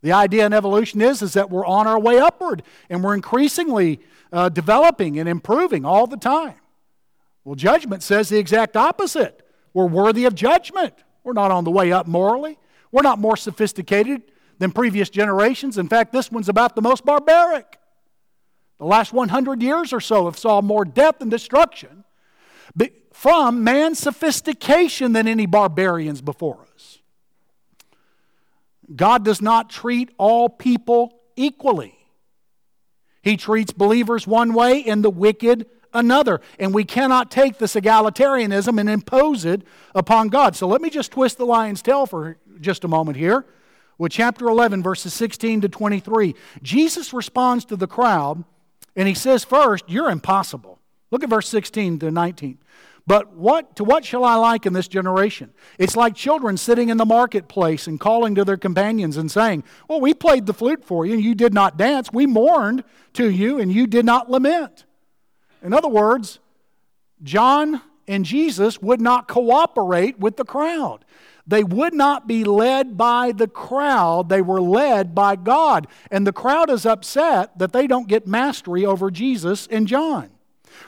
The 0.01 0.13
idea 0.13 0.47
in 0.47 0.51
evolution 0.51 0.99
is, 0.99 1.21
is 1.21 1.33
that 1.33 1.51
we're 1.51 1.63
on 1.63 1.85
our 1.85 1.99
way 1.99 2.17
upward 2.17 2.63
and 2.89 3.03
we're 3.03 3.13
increasingly 3.13 3.99
uh, 4.33 4.49
developing 4.49 5.19
and 5.19 5.29
improving 5.29 5.85
all 5.85 6.07
the 6.07 6.17
time. 6.17 6.55
Well, 7.43 7.53
judgment 7.53 8.01
says 8.01 8.29
the 8.29 8.39
exact 8.39 8.75
opposite. 8.75 9.47
We're 9.75 9.85
worthy 9.85 10.25
of 10.25 10.33
judgment. 10.33 10.95
We're 11.23 11.33
not 11.33 11.51
on 11.51 11.65
the 11.65 11.71
way 11.71 11.91
up 11.91 12.07
morally. 12.07 12.57
We're 12.91 13.03
not 13.03 13.19
more 13.19 13.37
sophisticated 13.37 14.23
than 14.57 14.71
previous 14.71 15.11
generations. 15.11 15.77
In 15.77 15.87
fact, 15.87 16.11
this 16.11 16.31
one's 16.31 16.49
about 16.49 16.75
the 16.75 16.81
most 16.81 17.05
barbaric. 17.05 17.77
The 18.79 18.85
last 18.85 19.13
100 19.13 19.61
years 19.61 19.93
or 19.93 20.01
so 20.01 20.25
have 20.25 20.39
saw 20.39 20.61
more 20.61 20.83
death 20.83 21.21
and 21.21 21.29
destruction 21.29 22.05
from 23.19 23.65
man's 23.65 23.99
sophistication 23.99 25.11
than 25.11 25.27
any 25.27 25.45
barbarians 25.45 26.21
before 26.21 26.65
us. 26.73 26.99
God 28.95 29.25
does 29.25 29.41
not 29.41 29.69
treat 29.69 30.09
all 30.17 30.47
people 30.47 31.19
equally. 31.35 31.97
He 33.21 33.35
treats 33.35 33.73
believers 33.73 34.25
one 34.25 34.53
way 34.53 34.85
and 34.85 35.03
the 35.03 35.09
wicked 35.09 35.65
another. 35.93 36.39
And 36.59 36.73
we 36.73 36.85
cannot 36.85 37.29
take 37.29 37.57
this 37.57 37.75
egalitarianism 37.75 38.79
and 38.79 38.89
impose 38.89 39.43
it 39.43 39.63
upon 39.93 40.29
God. 40.29 40.55
So 40.55 40.65
let 40.65 40.79
me 40.79 40.89
just 40.89 41.11
twist 41.11 41.37
the 41.37 41.45
lion's 41.45 41.81
tail 41.81 42.05
for 42.05 42.37
just 42.61 42.85
a 42.85 42.87
moment 42.87 43.17
here 43.17 43.45
with 43.97 44.13
chapter 44.13 44.47
11, 44.47 44.81
verses 44.81 45.13
16 45.13 45.59
to 45.59 45.67
23. 45.67 46.35
Jesus 46.63 47.11
responds 47.11 47.65
to 47.65 47.75
the 47.75 47.85
crowd 47.85 48.45
and 48.95 49.09
he 49.09 49.13
says, 49.13 49.43
First, 49.43 49.83
you're 49.89 50.09
impossible. 50.09 50.79
Look 51.11 51.21
at 51.21 51.29
verse 51.29 51.49
16 51.49 51.99
to 51.99 52.11
19. 52.11 52.59
But 53.09 53.33
what, 53.33 53.75
to 53.77 53.83
what 53.83 54.05
shall 54.05 54.23
I 54.23 54.35
liken 54.35 54.73
this 54.73 54.87
generation? 54.87 55.51
It's 55.79 55.95
like 55.95 56.13
children 56.13 56.57
sitting 56.57 56.89
in 56.89 56.97
the 56.97 57.07
marketplace 57.07 57.87
and 57.87 57.99
calling 57.99 58.35
to 58.35 58.45
their 58.45 58.55
companions 58.55 59.17
and 59.17 59.31
saying, 59.31 59.63
Well, 59.87 59.99
we 59.99 60.13
played 60.13 60.45
the 60.45 60.53
flute 60.53 60.85
for 60.85 61.07
you 61.07 61.13
and 61.13 61.23
you 61.23 61.33
did 61.33 61.51
not 61.51 61.75
dance. 61.75 62.13
We 62.13 62.27
mourned 62.27 62.83
to 63.13 63.27
you 63.27 63.57
and 63.57 63.73
you 63.73 63.87
did 63.87 64.05
not 64.05 64.29
lament. 64.29 64.85
In 65.63 65.73
other 65.73 65.87
words, 65.87 66.37
John 67.23 67.81
and 68.07 68.25
Jesus 68.25 68.79
would 68.79 69.01
not 69.01 69.27
cooperate 69.27 70.19
with 70.19 70.37
the 70.37 70.45
crowd. 70.45 71.03
They 71.47 71.63
would 71.63 71.95
not 71.95 72.27
be 72.27 72.43
led 72.43 72.95
by 72.95 73.31
the 73.31 73.47
crowd, 73.47 74.29
they 74.29 74.43
were 74.43 74.61
led 74.61 75.15
by 75.15 75.35
God. 75.35 75.87
And 76.11 76.27
the 76.27 76.31
crowd 76.31 76.69
is 76.69 76.85
upset 76.85 77.57
that 77.57 77.73
they 77.73 77.87
don't 77.87 78.07
get 78.07 78.27
mastery 78.27 78.85
over 78.85 79.09
Jesus 79.09 79.65
and 79.65 79.87
John. 79.87 80.29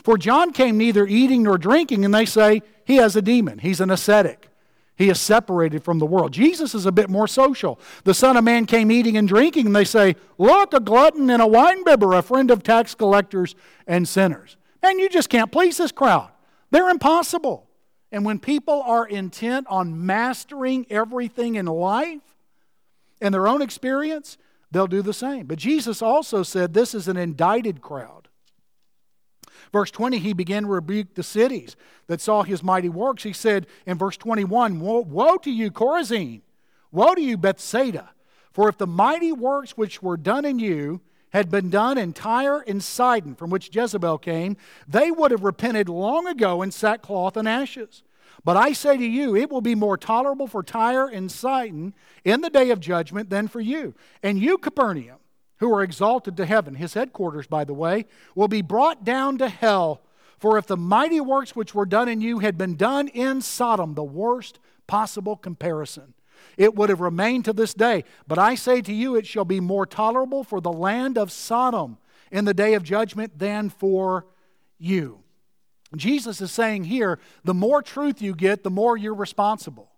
For 0.04 0.17
John 0.17 0.52
came 0.52 0.78
neither 0.78 1.06
eating 1.06 1.44
nor 1.44 1.58
drinking, 1.58 2.06
and 2.06 2.13
they 2.13 2.26
say 2.26 2.62
he 2.86 2.98
has 2.98 3.15
a 3.15 3.22
demon. 3.22 3.60
He's 3.60 3.82
an 3.82 3.91
ascetic. 3.91 4.50
He 4.96 5.10
is 5.10 5.20
separated 5.20 5.84
from 5.84 6.00
the 6.00 6.06
world. 6.06 6.32
Jesus 6.32 6.76
is 6.76 6.86
a 6.86 6.91
bit 6.91 7.10
more 7.10 7.28
social. 7.28 7.80
The 8.04 8.13
Son 8.13 8.38
of 8.38 8.44
Man 8.44 8.65
came 8.65 8.91
eating 8.91 9.17
and 9.17 9.28
drinking, 9.28 9.65
and 9.65 9.76
they 9.76 9.86
say, 9.86 10.15
Look, 10.38 10.74
a 10.74 10.80
glutton 10.80 11.30
and 11.30 11.41
a 11.41 11.46
winebibber, 11.46 12.17
a 12.17 12.22
friend 12.22 12.52
of 12.52 12.62
tax 12.62 12.94
collectors 12.94 13.56
and 13.88 14.08
sinners. 14.08 14.58
And 14.84 15.00
you 15.00 15.10
just 15.10 15.30
can't 15.30 15.52
please 15.52 15.78
this 15.78 15.91
crowd. 15.91 16.30
They're 16.70 16.89
impossible. 16.89 17.67
And 18.12 18.26
when 18.26 18.39
people 18.39 18.82
are 18.84 19.08
intent 19.08 19.67
on 19.70 20.06
mastering 20.06 20.86
everything 20.89 21.56
in 21.56 21.65
life 21.65 22.22
and 23.22 23.34
their 23.34 23.48
own 23.48 23.62
experience, 23.62 24.38
they'll 24.70 24.88
do 24.88 25.02
the 25.02 25.13
same. 25.13 25.46
But 25.46 25.60
Jesus 25.60 26.02
also 26.02 26.44
said 26.44 26.74
this 26.74 26.94
is 26.94 27.08
an 27.08 27.17
indicted 27.17 27.82
crowd. 27.82 28.28
Verse 29.71 29.91
20, 29.91 30.19
he 30.19 30.34
began 30.34 30.63
to 30.63 30.69
rebuke 30.69 31.13
the 31.13 31.23
cities 31.23 31.75
that 32.07 32.19
saw 32.19 32.43
his 32.43 32.62
mighty 32.62 32.89
works. 32.89 33.23
He 33.23 33.34
said 33.34 33.67
in 33.86 33.97
verse 33.97 34.17
21, 34.17 34.79
Woe, 34.79 35.38
to 35.38 35.51
you, 35.51 35.71
Chorazin! 35.71 36.41
Woe 36.91 37.15
to 37.15 37.21
you, 37.21 37.38
Bethsaida! 37.38 38.10
For 38.51 38.67
if 38.67 38.77
the 38.77 38.88
mighty 38.88 39.31
works 39.31 39.77
which 39.77 40.03
were 40.03 40.17
done 40.17 40.43
in 40.43 40.60
you 40.60 40.99
had 41.29 41.49
been 41.49 41.69
done 41.69 41.97
in 41.97 42.12
Tyre 42.12 42.63
and 42.67 42.84
Sidon, 42.84 43.36
from 43.36 43.49
which 43.49 43.73
Jezebel 43.73 44.17
came, 44.17 44.57
they 44.86 45.10
would 45.10 45.31
have 45.31 45.45
repented 45.45 45.88
long 45.88 46.27
ago 46.27 46.62
in 46.62 46.71
sackcloth 46.71 47.38
and 47.38 47.47
ashes. 47.47 48.03
But 48.43 48.57
I 48.57 48.73
say 48.73 48.97
to 48.97 49.05
you, 49.05 49.36
it 49.38 49.49
will 49.49 49.62
be 49.62 49.75
more 49.75 49.95
tolerable 49.95 50.47
for 50.47 50.63
Tyre 50.63 51.07
and 51.07 51.31
Sidon 51.31 51.93
in 52.25 52.41
the 52.41 52.49
day 52.49 52.71
of 52.71 52.81
judgment 52.81 53.29
than 53.29 53.47
for 53.47 53.62
you. 53.62 53.93
And 54.21 54.38
you, 54.39 54.57
Capernaum, 54.57 55.19
who 55.62 55.74
are 55.74 55.84
exalted 55.84 56.36
to 56.36 56.45
heaven, 56.45 56.74
his 56.74 56.95
headquarters, 56.95 57.45
by 57.45 57.63
the 57.63 57.74
way, 57.74 58.06
will 58.34 58.47
be 58.47 58.63
brought 58.63 59.06
down 59.06 59.38
to 59.38 59.47
hell. 59.47 60.02
For 60.39 60.58
if 60.58 60.65
the 60.65 60.76
mighty 60.76 61.21
works 61.21 61.56
which 61.56 61.76
were 61.76 61.86
done 61.86 62.10
in 62.10 62.19
you 62.19 62.39
had 62.39 62.58
been 62.58 62.76
done 62.76 63.08
in 63.08 63.41
Sodom, 63.41 63.93
the 63.93 64.04
worst 64.04 64.60
possible 64.88 65.38
comparison, 65.38 66.15
it 66.58 66.74
would 66.74 66.89
have 66.89 67.00
remained 67.00 67.45
to 67.45 67.54
this 67.54 67.76
day. 67.76 68.04
But 68.28 68.39
I 68.39 68.56
say 68.56 68.82
to 68.82 68.91
you, 68.91 69.15
it 69.15 69.28
shall 69.28 69.45
be 69.45 69.60
more 69.60 69.86
tolerable 69.86 70.43
for 70.43 70.62
the 70.62 70.74
land 70.74 71.15
of 71.15 71.32
Sodom 71.32 72.00
in 72.32 72.45
the 72.45 72.56
day 72.56 72.74
of 72.74 72.82
judgment 72.82 73.38
than 73.38 73.69
for 73.69 74.26
you. 74.80 75.19
Jesus 75.95 76.41
is 76.41 76.52
saying 76.52 76.86
here 76.86 77.19
the 77.43 77.54
more 77.54 77.84
truth 77.84 78.19
you 78.19 78.34
get, 78.34 78.63
the 78.63 78.71
more 78.71 78.97
you're 78.97 79.13
responsible. 79.13 79.91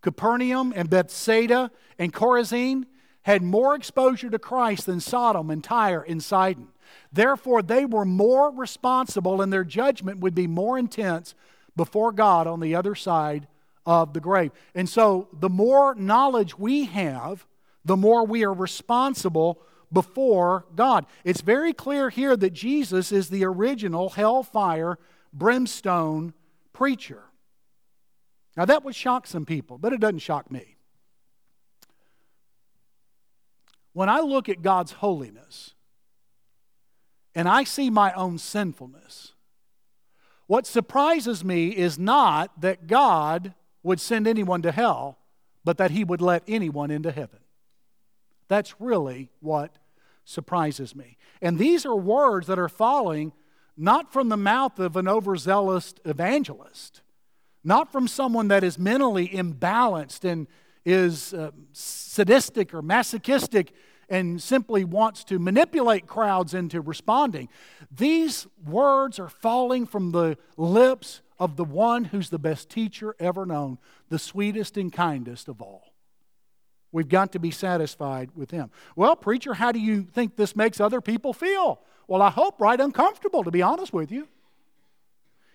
Capernaum 0.00 0.72
and 0.74 0.90
Bethsaida 0.90 1.70
and 1.96 2.12
Chorazin 2.12 2.86
had 3.26 3.42
more 3.42 3.74
exposure 3.74 4.30
to 4.30 4.38
Christ 4.38 4.86
than 4.86 5.00
Sodom 5.00 5.50
and 5.50 5.62
Tyre 5.62 6.00
and 6.00 6.22
Sidon. 6.22 6.68
Therefore, 7.12 7.60
they 7.60 7.84
were 7.84 8.04
more 8.04 8.52
responsible 8.52 9.42
and 9.42 9.52
their 9.52 9.64
judgment 9.64 10.20
would 10.20 10.34
be 10.34 10.46
more 10.46 10.78
intense 10.78 11.34
before 11.74 12.12
God 12.12 12.46
on 12.46 12.60
the 12.60 12.76
other 12.76 12.94
side 12.94 13.48
of 13.84 14.12
the 14.12 14.20
grave. 14.20 14.52
And 14.76 14.88
so, 14.88 15.26
the 15.32 15.48
more 15.48 15.96
knowledge 15.96 16.56
we 16.56 16.84
have, 16.84 17.44
the 17.84 17.96
more 17.96 18.24
we 18.24 18.44
are 18.44 18.52
responsible 18.52 19.60
before 19.92 20.64
God. 20.76 21.04
It's 21.24 21.40
very 21.40 21.72
clear 21.72 22.10
here 22.10 22.36
that 22.36 22.52
Jesus 22.52 23.10
is 23.10 23.28
the 23.28 23.44
original 23.44 24.10
hellfire, 24.10 25.00
brimstone 25.32 26.32
preacher. 26.72 27.24
Now, 28.56 28.66
that 28.66 28.84
would 28.84 28.94
shock 28.94 29.26
some 29.26 29.46
people, 29.46 29.78
but 29.78 29.92
it 29.92 29.98
doesn't 29.98 30.20
shock 30.20 30.48
me. 30.48 30.75
When 33.96 34.10
I 34.10 34.20
look 34.20 34.50
at 34.50 34.60
God's 34.60 34.92
holiness 34.92 35.72
and 37.34 37.48
I 37.48 37.64
see 37.64 37.88
my 37.88 38.12
own 38.12 38.36
sinfulness, 38.36 39.32
what 40.46 40.66
surprises 40.66 41.42
me 41.42 41.68
is 41.68 41.98
not 41.98 42.60
that 42.60 42.88
God 42.88 43.54
would 43.82 43.98
send 43.98 44.26
anyone 44.26 44.60
to 44.60 44.70
hell, 44.70 45.16
but 45.64 45.78
that 45.78 45.92
he 45.92 46.04
would 46.04 46.20
let 46.20 46.42
anyone 46.46 46.90
into 46.90 47.10
heaven. 47.10 47.38
That's 48.48 48.78
really 48.78 49.30
what 49.40 49.78
surprises 50.26 50.94
me. 50.94 51.16
And 51.40 51.58
these 51.58 51.86
are 51.86 51.96
words 51.96 52.48
that 52.48 52.58
are 52.58 52.68
falling 52.68 53.32
not 53.78 54.12
from 54.12 54.28
the 54.28 54.36
mouth 54.36 54.78
of 54.78 54.96
an 54.96 55.08
overzealous 55.08 55.94
evangelist, 56.04 57.00
not 57.64 57.90
from 57.90 58.08
someone 58.08 58.48
that 58.48 58.62
is 58.62 58.78
mentally 58.78 59.26
imbalanced 59.28 60.30
and 60.30 60.48
is 60.86 61.34
uh, 61.34 61.50
sadistic 61.72 62.72
or 62.72 62.80
masochistic 62.80 63.74
and 64.08 64.40
simply 64.40 64.84
wants 64.84 65.24
to 65.24 65.38
manipulate 65.38 66.06
crowds 66.06 66.54
into 66.54 66.80
responding. 66.80 67.48
These 67.90 68.46
words 68.64 69.18
are 69.18 69.28
falling 69.28 69.84
from 69.84 70.12
the 70.12 70.38
lips 70.56 71.22
of 71.40 71.56
the 71.56 71.64
one 71.64 72.04
who's 72.04 72.30
the 72.30 72.38
best 72.38 72.70
teacher 72.70 73.16
ever 73.18 73.44
known, 73.44 73.78
the 74.08 74.18
sweetest 74.18 74.76
and 74.76 74.92
kindest 74.92 75.48
of 75.48 75.60
all. 75.60 75.92
We've 76.92 77.08
got 77.08 77.32
to 77.32 77.40
be 77.40 77.50
satisfied 77.50 78.30
with 78.36 78.52
him. 78.52 78.70
Well, 78.94 79.16
preacher, 79.16 79.54
how 79.54 79.72
do 79.72 79.80
you 79.80 80.04
think 80.04 80.36
this 80.36 80.54
makes 80.54 80.80
other 80.80 81.00
people 81.00 81.32
feel? 81.32 81.80
Well, 82.06 82.22
I 82.22 82.30
hope 82.30 82.60
right 82.60 82.80
uncomfortable, 82.80 83.42
to 83.42 83.50
be 83.50 83.60
honest 83.60 83.92
with 83.92 84.12
you. 84.12 84.28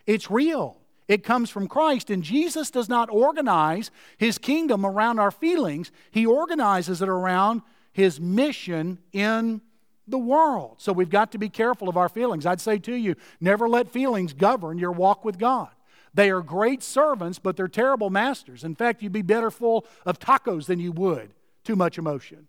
It's 0.06 0.30
real. 0.30 0.81
It 1.12 1.26
comes 1.26 1.50
from 1.50 1.68
Christ, 1.68 2.10
and 2.10 2.24
Jesus 2.24 2.72
does 2.72 2.88
not 2.88 3.10
organize 3.10 3.92
his 4.18 4.38
kingdom 4.38 4.86
around 4.86 5.20
our 5.20 5.30
feelings. 5.30 5.92
He 6.10 6.26
organizes 6.26 7.02
it 7.02 7.10
around 7.10 7.64
his 7.92 8.22
mission 8.22 8.98
in 9.12 9.60
the 10.08 10.18
world. 10.18 10.76
So 10.78 10.94
we've 10.94 11.10
got 11.10 11.34
to 11.34 11.38
be 11.38 11.50
careful 11.50 11.90
of 11.90 11.98
our 11.98 12.08
feelings. 12.08 12.46
I'd 12.46 12.62
say 12.62 12.78
to 12.78 12.96
you, 12.96 13.16
never 13.42 13.68
let 13.68 13.90
feelings 13.90 14.32
govern 14.32 14.78
your 14.78 14.94
walk 14.94 15.26
with 15.26 15.38
God. 15.38 15.68
They 16.14 16.32
are 16.32 16.42
great 16.42 16.82
servants, 16.82 17.40
but 17.40 17.58
they're 17.58 17.68
terrible 17.68 18.10
masters. 18.10 18.64
In 18.64 18.74
fact, 18.74 19.02
you'd 19.02 19.12
be 19.12 19.22
better 19.22 19.52
full 19.52 19.86
of 20.06 20.18
tacos 20.18 20.68
than 20.68 20.80
you 20.80 20.94
would 20.94 21.34
too 21.66 21.76
much 21.76 21.98
emotion 21.98 22.48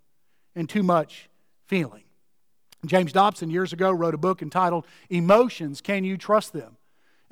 and 0.54 0.68
too 0.68 0.84
much 0.84 1.28
feeling. 1.66 2.04
James 2.86 3.12
Dobson 3.12 3.50
years 3.50 3.72
ago 3.72 3.90
wrote 3.90 4.14
a 4.14 4.18
book 4.18 4.40
entitled 4.40 4.86
Emotions 5.10 5.80
Can 5.80 6.04
You 6.04 6.16
Trust 6.16 6.52
Them? 6.52 6.76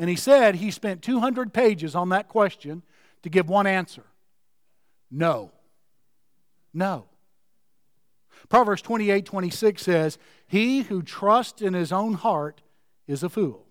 And 0.00 0.08
he 0.08 0.16
said 0.16 0.54
he 0.54 0.70
spent 0.70 1.02
200 1.02 1.52
pages 1.52 1.94
on 1.94 2.08
that 2.08 2.26
question 2.26 2.82
to 3.22 3.28
give 3.28 3.48
one 3.50 3.66
answer 3.66 4.04
no. 5.10 5.52
No. 6.72 7.06
Proverbs 8.48 8.80
28 8.80 9.26
26 9.26 9.82
says, 9.82 10.18
He 10.46 10.82
who 10.82 11.02
trusts 11.02 11.60
in 11.60 11.74
his 11.74 11.92
own 11.92 12.14
heart 12.14 12.62
is 13.06 13.22
a 13.22 13.28
fool. 13.28 13.66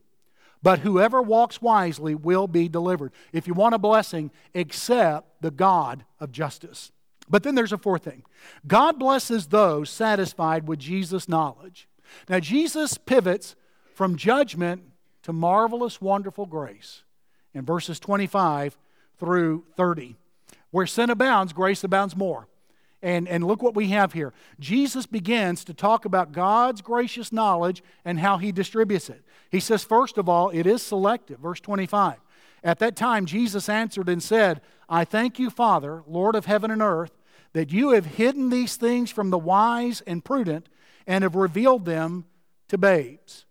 But 0.62 0.80
whoever 0.80 1.22
walks 1.22 1.62
wisely 1.62 2.14
will 2.14 2.46
be 2.46 2.68
delivered. 2.70 3.12
If 3.34 3.48
you 3.48 3.54
want 3.56 3.74
a 3.74 3.80
blessing, 3.80 4.30
accept 4.54 5.42
the 5.42 5.52
God 5.52 6.06
of 6.20 6.32
justice. 6.32 6.92
But 7.30 7.44
then 7.44 7.56
there's 7.56 7.74
a 7.74 7.78
fourth 7.78 8.04
thing 8.04 8.24
God 8.68 9.00
blesses 9.00 9.48
those 9.48 9.90
satisfied 9.90 10.68
with 10.68 10.78
Jesus' 10.78 11.28
knowledge. 11.28 11.88
Now, 12.28 12.40
Jesus 12.40 13.00
pivots 13.00 13.56
from 13.96 14.16
judgment 14.16 14.89
to 15.30 15.34
marvelous, 15.34 16.02
wonderful 16.02 16.48
grace 16.48 17.04
in 17.54 17.64
verses 17.64 18.00
25 18.00 18.76
through 19.20 19.64
30. 19.78 20.16
Where 20.72 20.88
sin 20.88 21.12
abounds, 21.12 21.54
grace 21.54 21.84
abounds 21.84 22.16
more. 22.16 22.48
And, 23.04 23.28
and 23.28 23.44
look 23.44 23.62
what 23.62 23.76
we 23.76 23.90
have 23.90 24.14
here. 24.14 24.34
Jesus 24.60 25.06
begins 25.06 25.64
to 25.66 25.74
talk 25.76 26.04
about 26.04 26.32
God's 26.32 26.82
gracious 26.82 27.32
knowledge 27.32 27.84
and 28.04 28.20
how 28.20 28.40
he 28.40 28.52
distributes 28.52 29.08
it. 29.08 29.24
He 29.52 29.60
says, 29.60 29.84
first 29.84 30.18
of 30.18 30.28
all, 30.28 30.50
it 30.50 30.66
is 30.66 30.82
selective. 30.82 31.40
Verse 31.40 31.60
25. 31.60 32.16
At 32.64 32.80
that 32.80 32.96
time, 32.96 33.28
Jesus 33.28 33.70
answered 33.70 34.10
and 34.10 34.24
said, 34.24 34.62
I 34.90 35.06
thank 35.06 35.38
you, 35.38 35.52
Father, 35.52 36.02
Lord 36.08 36.34
of 36.34 36.48
heaven 36.48 36.72
and 36.72 36.82
earth, 36.82 37.16
that 37.54 37.72
you 37.72 37.92
have 37.92 38.06
hidden 38.08 38.50
these 38.50 38.78
things 38.78 39.12
from 39.12 39.30
the 39.30 39.38
wise 39.38 40.02
and 40.08 40.26
prudent 40.26 40.70
and 41.06 41.22
have 41.22 41.36
revealed 41.36 41.86
them 41.86 42.26
to 42.70 42.80
babes. 42.80 43.46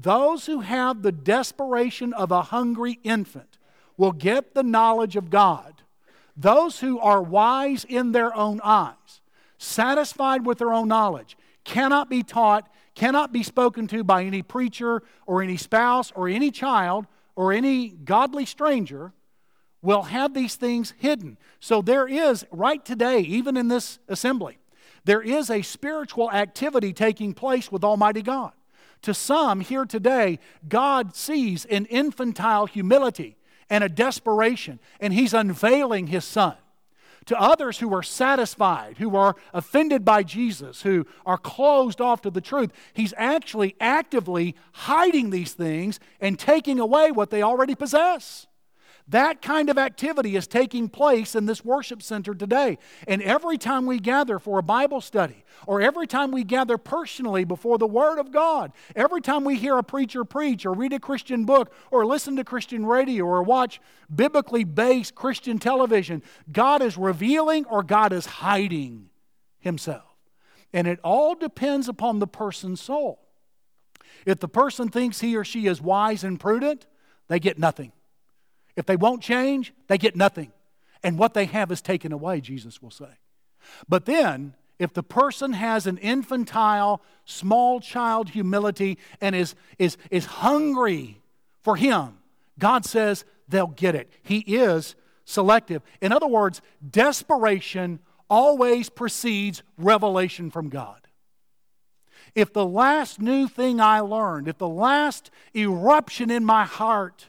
Those 0.00 0.46
who 0.46 0.60
have 0.60 1.02
the 1.02 1.12
desperation 1.12 2.12
of 2.12 2.30
a 2.30 2.42
hungry 2.42 3.00
infant 3.02 3.58
will 3.96 4.12
get 4.12 4.54
the 4.54 4.62
knowledge 4.62 5.16
of 5.16 5.28
God. 5.28 5.82
Those 6.36 6.78
who 6.78 7.00
are 7.00 7.20
wise 7.20 7.84
in 7.84 8.12
their 8.12 8.34
own 8.36 8.60
eyes, 8.62 9.20
satisfied 9.58 10.46
with 10.46 10.58
their 10.58 10.72
own 10.72 10.86
knowledge, 10.86 11.36
cannot 11.64 12.08
be 12.08 12.22
taught, 12.22 12.70
cannot 12.94 13.32
be 13.32 13.42
spoken 13.42 13.88
to 13.88 14.04
by 14.04 14.22
any 14.22 14.40
preacher 14.40 15.02
or 15.26 15.42
any 15.42 15.56
spouse 15.56 16.12
or 16.14 16.28
any 16.28 16.52
child 16.52 17.06
or 17.34 17.52
any 17.52 17.88
godly 17.88 18.46
stranger, 18.46 19.12
will 19.82 20.02
have 20.02 20.32
these 20.32 20.54
things 20.54 20.94
hidden. 20.98 21.38
So 21.58 21.82
there 21.82 22.06
is, 22.06 22.46
right 22.52 22.84
today, 22.84 23.20
even 23.20 23.56
in 23.56 23.66
this 23.66 23.98
assembly, 24.08 24.58
there 25.04 25.22
is 25.22 25.50
a 25.50 25.62
spiritual 25.62 26.30
activity 26.30 26.92
taking 26.92 27.34
place 27.34 27.72
with 27.72 27.82
Almighty 27.82 28.22
God. 28.22 28.52
To 29.02 29.14
some 29.14 29.60
here 29.60 29.84
today, 29.84 30.38
God 30.68 31.14
sees 31.14 31.64
an 31.66 31.86
infantile 31.86 32.66
humility 32.66 33.36
and 33.70 33.84
a 33.84 33.88
desperation, 33.88 34.80
and 35.00 35.12
he's 35.12 35.34
unveiling 35.34 36.08
his 36.08 36.24
son. 36.24 36.56
To 37.26 37.38
others 37.40 37.78
who 37.78 37.94
are 37.94 38.02
satisfied, 38.02 38.96
who 38.96 39.14
are 39.14 39.36
offended 39.52 40.02
by 40.02 40.22
Jesus, 40.22 40.80
who 40.82 41.06
are 41.26 41.36
closed 41.36 42.00
off 42.00 42.22
to 42.22 42.30
the 42.30 42.40
truth, 42.40 42.72
he's 42.94 43.12
actually 43.18 43.76
actively 43.78 44.56
hiding 44.72 45.28
these 45.30 45.52
things 45.52 46.00
and 46.20 46.38
taking 46.38 46.80
away 46.80 47.12
what 47.12 47.28
they 47.28 47.42
already 47.42 47.74
possess. 47.74 48.47
That 49.08 49.40
kind 49.40 49.70
of 49.70 49.78
activity 49.78 50.36
is 50.36 50.46
taking 50.46 50.90
place 50.90 51.34
in 51.34 51.46
this 51.46 51.64
worship 51.64 52.02
center 52.02 52.34
today. 52.34 52.76
And 53.06 53.22
every 53.22 53.56
time 53.56 53.86
we 53.86 53.98
gather 53.98 54.38
for 54.38 54.58
a 54.58 54.62
Bible 54.62 55.00
study, 55.00 55.44
or 55.66 55.80
every 55.80 56.06
time 56.06 56.30
we 56.30 56.44
gather 56.44 56.76
personally 56.76 57.44
before 57.44 57.78
the 57.78 57.86
Word 57.86 58.18
of 58.18 58.30
God, 58.30 58.72
every 58.94 59.22
time 59.22 59.44
we 59.44 59.56
hear 59.56 59.78
a 59.78 59.82
preacher 59.82 60.24
preach, 60.24 60.66
or 60.66 60.74
read 60.74 60.92
a 60.92 61.00
Christian 61.00 61.46
book, 61.46 61.72
or 61.90 62.04
listen 62.04 62.36
to 62.36 62.44
Christian 62.44 62.84
radio, 62.84 63.24
or 63.24 63.42
watch 63.42 63.80
biblically 64.14 64.64
based 64.64 65.14
Christian 65.14 65.58
television, 65.58 66.22
God 66.52 66.82
is 66.82 66.98
revealing 66.98 67.64
or 67.64 67.82
God 67.82 68.12
is 68.12 68.26
hiding 68.26 69.08
Himself. 69.58 70.02
And 70.74 70.86
it 70.86 71.00
all 71.02 71.34
depends 71.34 71.88
upon 71.88 72.18
the 72.18 72.26
person's 72.26 72.80
soul. 72.82 73.20
If 74.26 74.40
the 74.40 74.48
person 74.48 74.90
thinks 74.90 75.20
he 75.20 75.34
or 75.34 75.44
she 75.44 75.66
is 75.66 75.80
wise 75.80 76.24
and 76.24 76.38
prudent, 76.38 76.86
they 77.28 77.38
get 77.40 77.58
nothing. 77.58 77.92
If 78.78 78.86
they 78.86 78.94
won't 78.94 79.20
change, 79.20 79.74
they 79.88 79.98
get 79.98 80.14
nothing. 80.14 80.52
And 81.02 81.18
what 81.18 81.34
they 81.34 81.46
have 81.46 81.72
is 81.72 81.82
taken 81.82 82.12
away, 82.12 82.40
Jesus 82.40 82.80
will 82.80 82.92
say. 82.92 83.18
But 83.88 84.06
then, 84.06 84.54
if 84.78 84.94
the 84.94 85.02
person 85.02 85.52
has 85.54 85.88
an 85.88 85.98
infantile, 85.98 87.02
small 87.24 87.80
child 87.80 88.30
humility 88.30 88.96
and 89.20 89.34
is, 89.34 89.56
is, 89.80 89.96
is 90.12 90.26
hungry 90.26 91.20
for 91.60 91.74
Him, 91.74 92.18
God 92.56 92.84
says 92.84 93.24
they'll 93.48 93.66
get 93.66 93.96
it. 93.96 94.12
He 94.22 94.38
is 94.38 94.94
selective. 95.24 95.82
In 96.00 96.12
other 96.12 96.28
words, 96.28 96.62
desperation 96.88 97.98
always 98.30 98.90
precedes 98.90 99.64
revelation 99.76 100.52
from 100.52 100.68
God. 100.68 101.00
If 102.36 102.52
the 102.52 102.66
last 102.66 103.20
new 103.20 103.48
thing 103.48 103.80
I 103.80 103.98
learned, 103.98 104.46
if 104.46 104.58
the 104.58 104.68
last 104.68 105.32
eruption 105.52 106.30
in 106.30 106.44
my 106.44 106.64
heart 106.64 107.26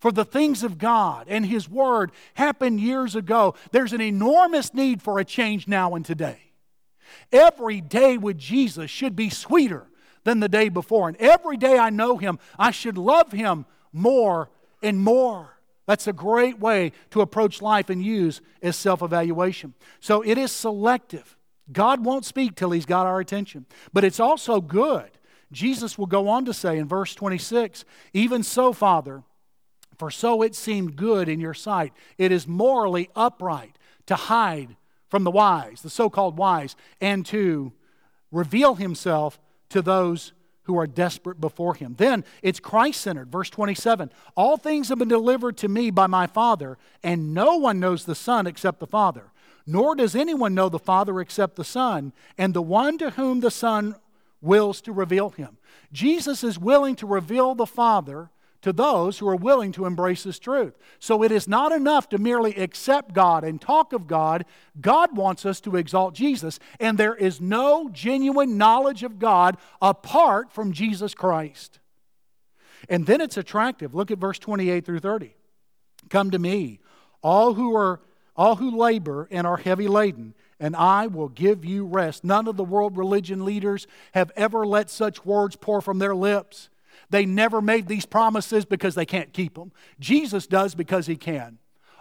for 0.00 0.10
the 0.10 0.24
things 0.24 0.64
of 0.64 0.78
God 0.78 1.26
and 1.28 1.46
His 1.46 1.68
Word 1.68 2.10
happened 2.34 2.80
years 2.80 3.14
ago. 3.14 3.54
There's 3.70 3.92
an 3.92 4.00
enormous 4.00 4.74
need 4.74 5.02
for 5.02 5.18
a 5.18 5.24
change 5.24 5.68
now 5.68 5.94
and 5.94 6.04
today. 6.04 6.52
Every 7.30 7.80
day 7.80 8.16
with 8.16 8.38
Jesus 8.38 8.90
should 8.90 9.14
be 9.14 9.30
sweeter 9.30 9.86
than 10.24 10.40
the 10.40 10.48
day 10.48 10.68
before. 10.68 11.08
And 11.08 11.16
every 11.18 11.56
day 11.56 11.78
I 11.78 11.90
know 11.90 12.16
Him, 12.16 12.38
I 12.58 12.70
should 12.70 12.98
love 12.98 13.32
Him 13.32 13.66
more 13.92 14.50
and 14.82 14.98
more. 14.98 15.58
That's 15.86 16.06
a 16.06 16.12
great 16.12 16.58
way 16.58 16.92
to 17.10 17.20
approach 17.20 17.60
life 17.60 17.90
and 17.90 18.02
use 18.02 18.40
as 18.62 18.76
self 18.76 19.02
evaluation. 19.02 19.74
So 20.00 20.22
it 20.22 20.38
is 20.38 20.52
selective. 20.52 21.36
God 21.72 22.04
won't 22.04 22.24
speak 22.24 22.54
till 22.54 22.70
He's 22.70 22.86
got 22.86 23.06
our 23.06 23.20
attention. 23.20 23.66
But 23.92 24.04
it's 24.04 24.20
also 24.20 24.60
good. 24.60 25.10
Jesus 25.52 25.98
will 25.98 26.06
go 26.06 26.28
on 26.28 26.44
to 26.44 26.54
say 26.54 26.78
in 26.78 26.86
verse 26.86 27.14
26 27.14 27.84
Even 28.12 28.42
so, 28.42 28.72
Father, 28.72 29.24
for 30.00 30.10
so 30.10 30.40
it 30.40 30.54
seemed 30.54 30.96
good 30.96 31.28
in 31.28 31.40
your 31.40 31.52
sight. 31.52 31.92
It 32.16 32.32
is 32.32 32.48
morally 32.48 33.10
upright 33.14 33.76
to 34.06 34.16
hide 34.16 34.74
from 35.10 35.24
the 35.24 35.30
wise, 35.30 35.82
the 35.82 35.90
so 35.90 36.08
called 36.08 36.38
wise, 36.38 36.74
and 37.02 37.24
to 37.26 37.72
reveal 38.32 38.76
Himself 38.76 39.38
to 39.68 39.82
those 39.82 40.32
who 40.62 40.78
are 40.78 40.86
desperate 40.86 41.38
before 41.38 41.74
him. 41.74 41.96
Then 41.98 42.24
it's 42.42 42.60
Christ 42.60 43.00
centered. 43.02 43.30
Verse 43.30 43.50
27 43.50 44.10
All 44.36 44.56
things 44.56 44.88
have 44.88 44.98
been 44.98 45.08
delivered 45.08 45.58
to 45.58 45.68
me 45.68 45.90
by 45.90 46.06
my 46.06 46.26
Father, 46.26 46.78
and 47.02 47.34
no 47.34 47.56
one 47.56 47.78
knows 47.78 48.04
the 48.04 48.14
Son 48.14 48.46
except 48.46 48.80
the 48.80 48.86
Father, 48.86 49.32
nor 49.66 49.94
does 49.94 50.14
anyone 50.14 50.54
know 50.54 50.70
the 50.70 50.78
Father 50.78 51.20
except 51.20 51.56
the 51.56 51.64
Son, 51.64 52.14
and 52.38 52.54
the 52.54 52.62
one 52.62 52.96
to 52.98 53.10
whom 53.10 53.40
the 53.40 53.50
Son 53.50 53.96
wills 54.40 54.80
to 54.82 54.92
reveal 54.92 55.28
him. 55.28 55.58
Jesus 55.92 56.42
is 56.42 56.58
willing 56.58 56.96
to 56.96 57.06
reveal 57.06 57.54
the 57.54 57.66
Father 57.66 58.30
to 58.62 58.72
those 58.72 59.18
who 59.18 59.28
are 59.28 59.36
willing 59.36 59.72
to 59.72 59.86
embrace 59.86 60.22
this 60.22 60.38
truth. 60.38 60.76
So 60.98 61.22
it 61.22 61.32
is 61.32 61.48
not 61.48 61.72
enough 61.72 62.08
to 62.10 62.18
merely 62.18 62.54
accept 62.56 63.14
God 63.14 63.44
and 63.44 63.60
talk 63.60 63.92
of 63.92 64.06
God. 64.06 64.44
God 64.80 65.16
wants 65.16 65.46
us 65.46 65.60
to 65.62 65.76
exalt 65.76 66.14
Jesus, 66.14 66.58
and 66.78 66.98
there 66.98 67.14
is 67.14 67.40
no 67.40 67.88
genuine 67.90 68.58
knowledge 68.58 69.02
of 69.02 69.18
God 69.18 69.56
apart 69.80 70.52
from 70.52 70.72
Jesus 70.72 71.14
Christ. 71.14 71.78
And 72.88 73.06
then 73.06 73.20
it's 73.20 73.36
attractive. 73.36 73.94
Look 73.94 74.10
at 74.10 74.18
verse 74.18 74.38
28 74.38 74.84
through 74.84 75.00
30. 75.00 75.34
Come 76.08 76.30
to 76.30 76.38
me, 76.38 76.80
all 77.22 77.54
who 77.54 77.76
are 77.76 78.00
all 78.36 78.56
who 78.56 78.70
labor 78.70 79.28
and 79.30 79.46
are 79.46 79.58
heavy 79.58 79.86
laden, 79.86 80.34
and 80.58 80.74
I 80.74 81.08
will 81.08 81.28
give 81.28 81.62
you 81.62 81.84
rest. 81.84 82.24
None 82.24 82.48
of 82.48 82.56
the 82.56 82.64
world 82.64 82.96
religion 82.96 83.44
leaders 83.44 83.86
have 84.12 84.32
ever 84.34 84.66
let 84.66 84.88
such 84.88 85.26
words 85.26 85.56
pour 85.56 85.82
from 85.82 85.98
their 85.98 86.14
lips. 86.14 86.70
They 87.10 87.26
never 87.26 87.60
made 87.60 87.88
these 87.88 88.06
promises 88.06 88.64
because 88.64 88.94
they 88.94 89.06
can't 89.06 89.32
keep 89.32 89.54
them. 89.54 89.72
Jesus 89.98 90.46
does 90.46 90.74
because 90.74 91.06
he 91.06 91.16
can. 91.16 91.58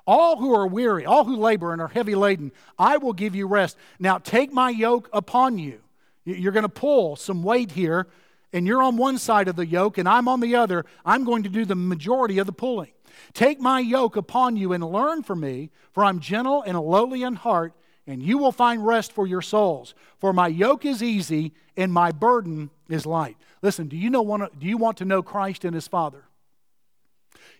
All 0.07 0.37
who 0.37 0.53
are 0.55 0.65
weary, 0.65 1.05
all 1.05 1.25
who 1.25 1.35
labor 1.35 1.73
and 1.73 1.81
are 1.81 1.87
heavy 1.87 2.15
laden, 2.15 2.51
I 2.77 2.97
will 2.97 3.13
give 3.13 3.35
you 3.35 3.47
rest. 3.47 3.77
Now 3.99 4.17
take 4.17 4.51
my 4.51 4.69
yoke 4.69 5.09
upon 5.13 5.59
you. 5.59 5.81
You're 6.25 6.51
going 6.51 6.63
to 6.63 6.69
pull 6.69 7.15
some 7.15 7.43
weight 7.43 7.71
here, 7.71 8.07
and 8.53 8.65
you're 8.65 8.81
on 8.81 8.97
one 8.97 9.17
side 9.17 9.47
of 9.47 9.55
the 9.55 9.65
yoke, 9.65 9.97
and 9.97 10.07
I'm 10.07 10.27
on 10.27 10.39
the 10.39 10.55
other. 10.55 10.85
I'm 11.05 11.23
going 11.23 11.43
to 11.43 11.49
do 11.49 11.65
the 11.65 11.75
majority 11.75 12.37
of 12.39 12.45
the 12.45 12.51
pulling. 12.51 12.91
Take 13.33 13.59
my 13.59 13.79
yoke 13.79 14.15
upon 14.15 14.57
you 14.57 14.73
and 14.73 14.83
learn 14.83 15.23
from 15.23 15.41
me, 15.41 15.71
for 15.91 16.03
I'm 16.03 16.19
gentle 16.19 16.61
and 16.61 16.79
lowly 16.79 17.23
in 17.23 17.35
heart, 17.35 17.73
and 18.09 18.23
you 18.23 18.37
will 18.37 18.51
find 18.51 18.85
rest 18.85 19.11
for 19.11 19.27
your 19.27 19.41
souls. 19.41 19.93
For 20.17 20.33
my 20.33 20.47
yoke 20.47 20.83
is 20.83 21.03
easy 21.03 21.53
and 21.77 21.93
my 21.93 22.11
burden 22.11 22.71
is 22.89 23.05
light. 23.05 23.37
Listen, 23.61 23.87
do 23.87 23.95
you, 23.95 24.09
know, 24.09 24.49
do 24.57 24.67
you 24.67 24.77
want 24.77 24.97
to 24.97 25.05
know 25.05 25.21
Christ 25.21 25.63
and 25.63 25.75
his 25.75 25.87
Father? 25.87 26.23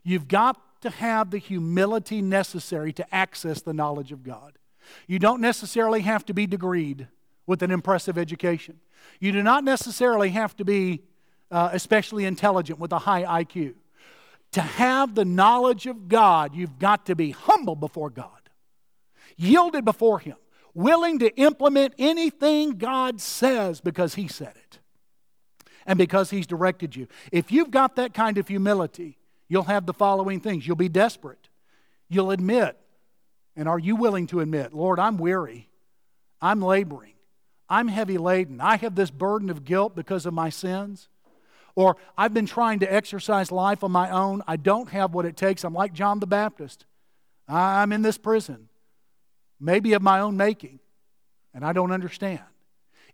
You've 0.04 0.28
got 0.28 0.60
to 0.82 0.90
have 0.90 1.30
the 1.30 1.38
humility 1.38 2.22
necessary 2.22 2.92
to 2.94 3.16
access 3.16 3.62
the 3.62 3.74
knowledge 3.74 4.12
of 4.12 4.24
God. 4.24 4.54
You 5.08 5.20
don't 5.20 5.42
necessarily 5.42 6.02
have 6.02 6.26
to 6.26 6.34
be 6.34 6.48
degreed 6.48 7.08
with 7.46 7.62
an 7.62 7.70
impressive 7.70 8.18
education. 8.18 8.80
You 9.20 9.32
do 9.32 9.44
not 9.44 9.64
necessarily 9.64 10.30
have 10.32 10.56
to 10.58 10.66
be 10.66 11.04
uh, 11.52 11.70
especially 11.74 12.26
intelligent 12.26 12.80
with 12.80 12.92
a 12.92 13.00
high 13.00 13.44
IQ. 13.44 13.76
To 14.54 14.62
have 14.62 15.14
the 15.14 15.26
knowledge 15.26 15.86
of 15.86 16.08
God, 16.08 16.56
you've 16.56 16.80
got 16.80 17.06
to 17.06 17.16
be 17.16 17.32
humble 17.32 17.76
before 17.76 18.10
God 18.10 18.39
yielded 19.40 19.86
before 19.86 20.20
Him, 20.20 20.36
willing 20.74 21.20
to 21.20 21.36
implement 21.38 21.94
anything 21.98 22.78
God 22.78 23.22
says 23.22 23.82
because 23.82 24.16
He 24.16 24.28
said 24.28 24.54
it 24.56 24.80
and 25.86 25.98
because 25.98 26.30
He's 26.30 26.46
directed 26.46 26.96
you. 26.96 27.08
If 27.32 27.52
you've 27.52 27.72
got 27.72 27.96
that 27.96 28.14
kind 28.14 28.38
of 28.38 28.48
humility, 28.48 29.18
you'll 29.48 29.64
have 29.64 29.86
the 29.86 29.94
following 29.94 30.40
things 30.40 30.68
you'll 30.68 30.76
be 30.76 30.90
desperate, 30.90 31.50
you'll 32.10 32.32
admit, 32.32 32.78
and 33.56 33.68
are 33.68 33.80
you 33.80 33.96
willing 33.96 34.28
to 34.28 34.42
admit, 34.42 34.74
Lord, 34.74 35.00
I'm 35.00 35.18
weary, 35.18 35.70
I'm 36.42 36.62
laboring, 36.62 37.14
I'm 37.68 37.88
heavy 37.88 38.18
laden, 38.18 38.62
I 38.62 38.78
have 38.78 38.96
this 38.96 39.12
burden 39.12 39.50
of 39.50 39.66
guilt 39.66 39.96
because 39.96 40.26
of 40.26 40.34
my 40.34 40.50
sins? 40.50 41.08
Or 41.76 41.96
I've 42.18 42.34
been 42.34 42.48
trying 42.48 42.80
to 42.80 42.94
exercise 42.94 43.52
life 43.54 43.86
on 43.86 43.92
my 43.92 44.10
own. 44.10 44.42
I 44.48 44.58
don't 44.58 44.90
have 44.90 45.14
what 45.14 45.26
it 45.26 45.38
takes. 45.38 45.64
I'm 45.64 45.74
like 45.74 45.94
John 45.94 46.20
the 46.20 46.28
Baptist. 46.28 46.86
I'm 47.48 47.94
in 47.94 48.02
this 48.02 48.18
prison 48.18 48.69
maybe 49.60 49.94
of 49.94 50.02
my 50.02 50.20
own 50.20 50.38
making, 50.38 50.80
and 51.54 51.66
I 51.66 51.74
don't 51.74 51.92
understand. 51.92 52.42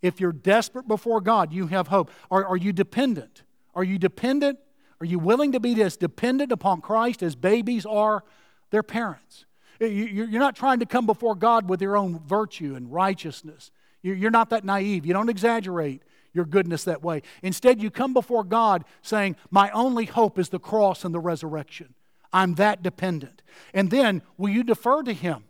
If 0.02 0.20
you're 0.20 0.34
desperate 0.34 0.88
before 0.88 1.22
God, 1.22 1.52
you 1.54 1.68
have 1.68 1.88
hope. 1.88 2.12
Are, 2.30 2.46
are 2.46 2.58
you 2.58 2.74
dependent? 2.74 3.44
Are 3.74 3.84
you 3.84 3.98
dependent? 3.98 4.60
Are 5.02 5.06
you 5.06 5.20
willing 5.20 5.52
to 5.54 5.60
be 5.60 5.82
as 5.82 5.98
dependent 5.98 6.52
upon 6.52 6.82
Christ 6.82 7.24
as 7.24 7.36
babies 7.36 7.86
are 7.86 8.24
their 8.72 8.84
parents? 8.84 9.46
You're 9.80 10.40
not 10.40 10.56
trying 10.56 10.80
to 10.80 10.86
come 10.86 11.06
before 11.06 11.36
God 11.36 11.70
with 11.70 11.82
your 11.82 11.98
own 11.98 12.20
virtue 12.20 12.76
and 12.76 12.92
righteousness. 12.92 13.72
You're 14.02 14.32
not 14.32 14.50
that 14.52 14.64
naive. 14.64 15.06
You 15.06 15.14
don't 15.14 15.30
exaggerate 15.30 16.02
your 16.34 16.46
goodness 16.46 16.84
that 16.84 17.02
way. 17.02 17.24
Instead, 17.42 17.82
you 17.82 17.90
come 17.90 18.14
before 18.14 18.44
God 18.44 18.86
saying, 19.02 19.36
My 19.50 19.70
only 19.72 20.06
hope 20.06 20.38
is 20.38 20.50
the 20.50 20.60
cross 20.60 21.04
and 21.04 21.14
the 21.14 21.20
resurrection. 21.20 21.94
I'm 22.32 22.56
that 22.56 22.84
dependent. 22.84 23.42
And 23.74 23.90
then, 23.90 24.22
will 24.38 24.50
you 24.50 24.64
defer 24.64 25.04
to 25.04 25.14
Him? 25.14 25.46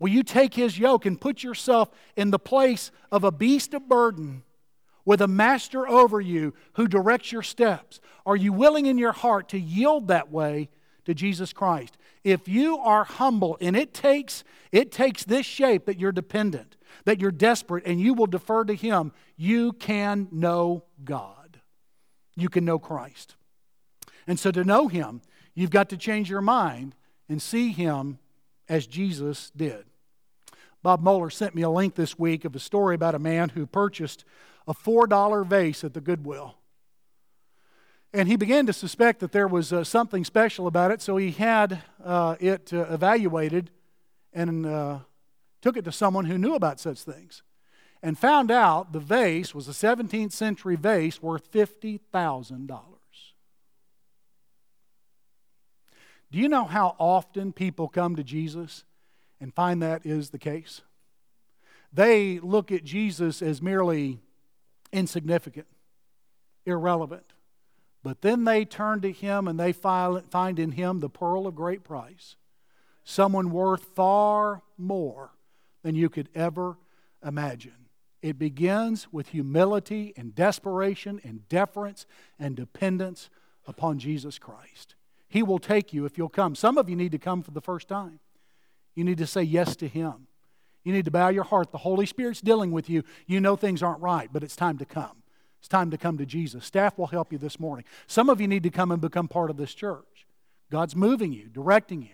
Will 0.00 0.08
you 0.08 0.22
take 0.22 0.54
his 0.54 0.78
yoke 0.78 1.06
and 1.06 1.20
put 1.20 1.44
yourself 1.44 1.90
in 2.16 2.30
the 2.30 2.38
place 2.38 2.90
of 3.12 3.22
a 3.22 3.30
beast 3.30 3.74
of 3.74 3.88
burden 3.88 4.42
with 5.04 5.20
a 5.20 5.28
master 5.28 5.86
over 5.86 6.20
you 6.20 6.54
who 6.72 6.88
directs 6.88 7.30
your 7.30 7.42
steps? 7.42 8.00
Are 8.24 8.36
you 8.36 8.52
willing 8.52 8.86
in 8.86 8.96
your 8.96 9.12
heart 9.12 9.50
to 9.50 9.58
yield 9.60 10.08
that 10.08 10.32
way 10.32 10.70
to 11.04 11.12
Jesus 11.14 11.52
Christ? 11.52 11.98
If 12.24 12.48
you 12.48 12.78
are 12.78 13.04
humble 13.04 13.58
and 13.60 13.76
it 13.76 13.92
takes 13.92 14.42
it 14.72 14.90
takes 14.90 15.24
this 15.24 15.44
shape 15.44 15.86
that 15.86 15.98
you're 15.98 16.12
dependent, 16.12 16.76
that 17.04 17.20
you're 17.20 17.30
desperate 17.30 17.84
and 17.86 18.00
you 18.00 18.14
will 18.14 18.26
defer 18.26 18.64
to 18.64 18.74
him, 18.74 19.12
you 19.36 19.72
can 19.72 20.28
know 20.30 20.84
God. 21.04 21.60
You 22.36 22.48
can 22.48 22.64
know 22.64 22.78
Christ. 22.78 23.34
And 24.26 24.38
so 24.38 24.50
to 24.52 24.64
know 24.64 24.88
him, 24.88 25.22
you've 25.54 25.70
got 25.70 25.88
to 25.90 25.96
change 25.96 26.30
your 26.30 26.40
mind 26.40 26.94
and 27.28 27.42
see 27.42 27.72
him 27.72 28.18
as 28.68 28.86
Jesus 28.86 29.50
did. 29.56 29.89
Bob 30.82 31.02
Moeller 31.02 31.30
sent 31.30 31.54
me 31.54 31.62
a 31.62 31.70
link 31.70 31.94
this 31.94 32.18
week 32.18 32.44
of 32.44 32.56
a 32.56 32.60
story 32.60 32.94
about 32.94 33.14
a 33.14 33.18
man 33.18 33.50
who 33.50 33.66
purchased 33.66 34.24
a 34.66 34.74
$4 34.74 35.46
vase 35.46 35.84
at 35.84 35.94
the 35.94 36.00
Goodwill. 36.00 36.54
And 38.12 38.28
he 38.28 38.36
began 38.36 38.66
to 38.66 38.72
suspect 38.72 39.20
that 39.20 39.32
there 39.32 39.46
was 39.46 39.72
uh, 39.72 39.84
something 39.84 40.24
special 40.24 40.66
about 40.66 40.90
it, 40.90 41.00
so 41.00 41.16
he 41.16 41.30
had 41.30 41.82
uh, 42.02 42.36
it 42.40 42.72
uh, 42.72 42.86
evaluated 42.90 43.70
and 44.32 44.66
uh, 44.66 45.00
took 45.60 45.76
it 45.76 45.84
to 45.84 45.92
someone 45.92 46.24
who 46.24 46.38
knew 46.38 46.54
about 46.54 46.80
such 46.80 47.02
things. 47.02 47.42
And 48.02 48.18
found 48.18 48.50
out 48.50 48.92
the 48.92 49.00
vase 49.00 49.54
was 49.54 49.68
a 49.68 49.72
17th 49.72 50.32
century 50.32 50.76
vase 50.76 51.22
worth 51.22 51.52
$50,000. 51.52 52.80
Do 56.32 56.38
you 56.38 56.48
know 56.48 56.64
how 56.64 56.96
often 56.98 57.52
people 57.52 57.88
come 57.88 58.16
to 58.16 58.24
Jesus 58.24 58.84
and 59.40 59.54
find 59.54 59.82
that 59.82 60.04
is 60.04 60.30
the 60.30 60.38
case. 60.38 60.82
They 61.92 62.38
look 62.38 62.70
at 62.70 62.84
Jesus 62.84 63.42
as 63.42 63.60
merely 63.60 64.20
insignificant, 64.92 65.66
irrelevant. 66.66 67.32
But 68.02 68.22
then 68.22 68.44
they 68.44 68.64
turn 68.64 69.00
to 69.00 69.12
him 69.12 69.48
and 69.48 69.58
they 69.58 69.72
find 69.72 70.58
in 70.58 70.72
him 70.72 71.00
the 71.00 71.10
pearl 71.10 71.46
of 71.46 71.54
great 71.54 71.84
price, 71.84 72.36
someone 73.04 73.50
worth 73.50 73.84
far 73.94 74.62
more 74.78 75.32
than 75.82 75.94
you 75.94 76.08
could 76.08 76.28
ever 76.34 76.78
imagine. 77.24 77.72
It 78.22 78.38
begins 78.38 79.12
with 79.12 79.28
humility 79.28 80.12
and 80.16 80.34
desperation 80.34 81.20
and 81.24 81.48
deference 81.48 82.06
and 82.38 82.54
dependence 82.54 83.30
upon 83.66 83.98
Jesus 83.98 84.38
Christ. 84.38 84.94
He 85.28 85.42
will 85.42 85.58
take 85.58 85.92
you 85.92 86.04
if 86.04 86.18
you'll 86.18 86.28
come. 86.28 86.54
Some 86.54 86.76
of 86.76 86.88
you 86.88 86.96
need 86.96 87.12
to 87.12 87.18
come 87.18 87.42
for 87.42 87.50
the 87.50 87.60
first 87.60 87.88
time. 87.88 88.20
You 88.94 89.04
need 89.04 89.18
to 89.18 89.26
say 89.26 89.42
yes 89.42 89.76
to 89.76 89.88
Him. 89.88 90.26
You 90.84 90.92
need 90.92 91.04
to 91.04 91.10
bow 91.10 91.28
your 91.28 91.44
heart. 91.44 91.72
The 91.72 91.78
Holy 91.78 92.06
Spirit's 92.06 92.40
dealing 92.40 92.72
with 92.72 92.88
you. 92.88 93.04
You 93.26 93.40
know 93.40 93.56
things 93.56 93.82
aren't 93.82 94.00
right, 94.00 94.28
but 94.32 94.42
it's 94.42 94.56
time 94.56 94.78
to 94.78 94.84
come. 94.84 95.22
It's 95.58 95.68
time 95.68 95.90
to 95.90 95.98
come 95.98 96.16
to 96.18 96.26
Jesus. 96.26 96.64
Staff 96.64 96.96
will 96.96 97.08
help 97.08 97.32
you 97.32 97.38
this 97.38 97.60
morning. 97.60 97.84
Some 98.06 98.30
of 98.30 98.40
you 98.40 98.48
need 98.48 98.62
to 98.62 98.70
come 98.70 98.90
and 98.90 99.00
become 99.00 99.28
part 99.28 99.50
of 99.50 99.58
this 99.58 99.74
church. 99.74 100.26
God's 100.70 100.96
moving 100.96 101.32
you, 101.32 101.48
directing 101.48 102.02
you. 102.02 102.08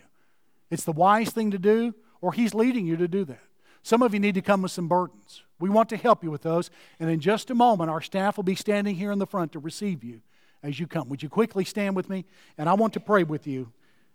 It's 0.69 0.83
the 0.83 0.91
wise 0.91 1.29
thing 1.29 1.51
to 1.51 1.57
do, 1.57 1.93
or 2.19 2.33
He's 2.33 2.53
leading 2.53 2.85
you 2.85 2.97
to 2.97 3.07
do 3.07 3.23
that. 3.25 3.39
Some 3.83 4.01
of 4.01 4.13
you 4.13 4.19
need 4.19 4.35
to 4.35 4.41
come 4.41 4.61
with 4.63 4.71
some 4.71 4.89
burdens. 4.89 5.43
We 5.59 5.69
want 5.69 5.87
to 5.89 5.97
help 5.97 6.23
you 6.23 6.29
with 6.29 6.41
those. 6.41 6.69
And 6.99 7.09
in 7.09 7.21
just 7.21 7.49
a 7.49 7.55
moment, 7.55 7.89
our 7.89 8.01
staff 8.01 8.35
will 8.35 8.43
be 8.43 8.55
standing 8.55 8.95
here 8.95 9.13
in 9.13 9.19
the 9.19 9.25
front 9.25 9.53
to 9.53 9.59
receive 9.59 10.03
you 10.03 10.21
as 10.61 10.77
you 10.77 10.87
come. 10.87 11.07
Would 11.07 11.23
you 11.23 11.29
quickly 11.29 11.63
stand 11.63 11.95
with 11.95 12.09
me? 12.09 12.25
And 12.57 12.67
I 12.67 12.73
want 12.73 12.93
to 12.93 12.99
pray 12.99 13.23
with 13.23 13.47
you, 13.47 13.71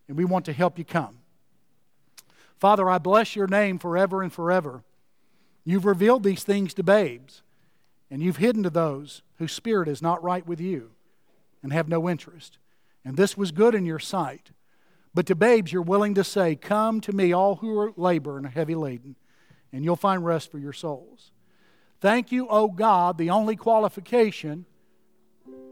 and 0.08 0.16
we 0.18 0.26
want 0.26 0.44
to 0.44 0.52
help 0.52 0.78
you 0.78 0.84
come. 0.84 1.18
Father, 2.62 2.88
I 2.88 2.98
bless 2.98 3.34
your 3.34 3.48
name 3.48 3.80
forever 3.80 4.22
and 4.22 4.32
forever. 4.32 4.84
You've 5.64 5.84
revealed 5.84 6.22
these 6.22 6.44
things 6.44 6.72
to 6.74 6.84
babes, 6.84 7.42
and 8.08 8.22
you've 8.22 8.36
hidden 8.36 8.62
to 8.62 8.70
those 8.70 9.22
whose 9.38 9.50
spirit 9.50 9.88
is 9.88 10.00
not 10.00 10.22
right 10.22 10.46
with 10.46 10.60
you 10.60 10.92
and 11.60 11.72
have 11.72 11.88
no 11.88 12.08
interest. 12.08 12.58
And 13.04 13.16
this 13.16 13.36
was 13.36 13.50
good 13.50 13.74
in 13.74 13.84
your 13.84 13.98
sight. 13.98 14.52
But 15.12 15.26
to 15.26 15.34
babes, 15.34 15.72
you're 15.72 15.82
willing 15.82 16.14
to 16.14 16.22
say, 16.22 16.54
Come 16.54 17.00
to 17.00 17.10
me, 17.12 17.32
all 17.32 17.56
who 17.56 17.76
are 17.80 17.92
labor 17.96 18.38
and 18.38 18.46
heavy 18.46 18.76
laden, 18.76 19.16
and 19.72 19.84
you'll 19.84 19.96
find 19.96 20.24
rest 20.24 20.52
for 20.52 20.60
your 20.60 20.72
souls. 20.72 21.32
Thank 22.00 22.30
you, 22.30 22.46
O 22.46 22.68
God. 22.68 23.18
The 23.18 23.30
only 23.30 23.56
qualification 23.56 24.66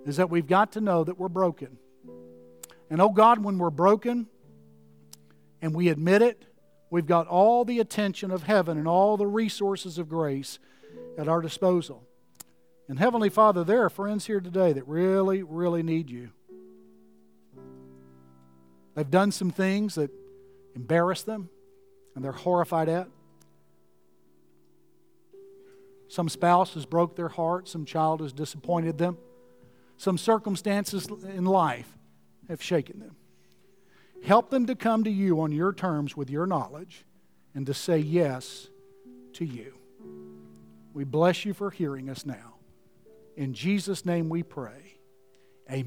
is 0.07 0.17
that 0.17 0.29
we've 0.29 0.49
got 0.49 0.73
to 0.73 0.81
know 0.81 1.05
that 1.05 1.21
we're 1.21 1.29
broken. 1.29 1.79
And, 2.91 3.01
oh 3.01 3.11
God, 3.11 3.45
when 3.45 3.59
we're 3.59 3.71
broken 3.71 4.27
and 5.63 5.73
we 5.73 5.89
admit 5.89 6.23
it, 6.23 6.47
we've 6.91 7.07
got 7.07 7.27
all 7.29 7.65
the 7.65 7.79
attention 7.79 8.31
of 8.31 8.43
heaven 8.43 8.77
and 8.77 8.87
all 8.87 9.17
the 9.17 9.27
resources 9.27 9.97
of 9.97 10.09
grace 10.09 10.59
at 11.17 11.29
our 11.29 11.41
disposal. 11.41 12.05
And 12.89 12.99
Heavenly 12.99 13.29
Father, 13.29 13.63
there 13.63 13.85
are 13.85 13.91
friends 13.91 14.27
here 14.27 14.41
today 14.41 14.73
that 14.73 14.87
really, 14.89 15.43
really 15.43 15.83
need 15.83 16.11
you. 16.11 16.31
They've 18.95 19.09
done 19.09 19.31
some 19.31 19.51
things 19.51 19.95
that 19.95 20.11
embarrass 20.75 21.23
them 21.23 21.49
and 22.15 22.25
they're 22.25 22.33
horrified 22.33 22.89
at. 22.89 23.09
Some 26.09 26.29
spouse 26.29 26.75
has 26.75 26.87
broke 26.87 27.15
their 27.15 27.29
heart, 27.29 27.69
some 27.69 27.85
child 27.85 28.21
has 28.21 28.33
disappointed 28.33 28.99
them, 28.99 29.17
some 29.97 30.19
circumstances 30.19 31.07
in 31.07 31.45
life 31.45 31.97
have 32.49 32.61
shaken 32.61 32.99
them. 32.99 33.15
Help 34.23 34.51
them 34.51 34.67
to 34.67 34.75
come 34.75 35.05
to 35.05 35.11
you 35.11 35.41
on 35.41 35.53
your 35.53 35.73
terms 35.73 36.17
with 36.17 36.31
your 36.31 36.47
knowledge 36.47 37.05
and 37.55 37.67
to 37.67 37.75
say 37.75 37.99
yes 37.99 38.69
to 39.35 39.45
you. 39.45 39.75
We 40.93 41.05
bless 41.05 41.45
you 41.45 41.55
for 41.55 41.71
hearing 41.71 42.09
us 42.11 42.27
now. 42.27 42.57
In 43.37 43.55
Jesus' 43.55 44.05
name 44.05 44.29
we 44.29 44.43
pray. 44.43 45.00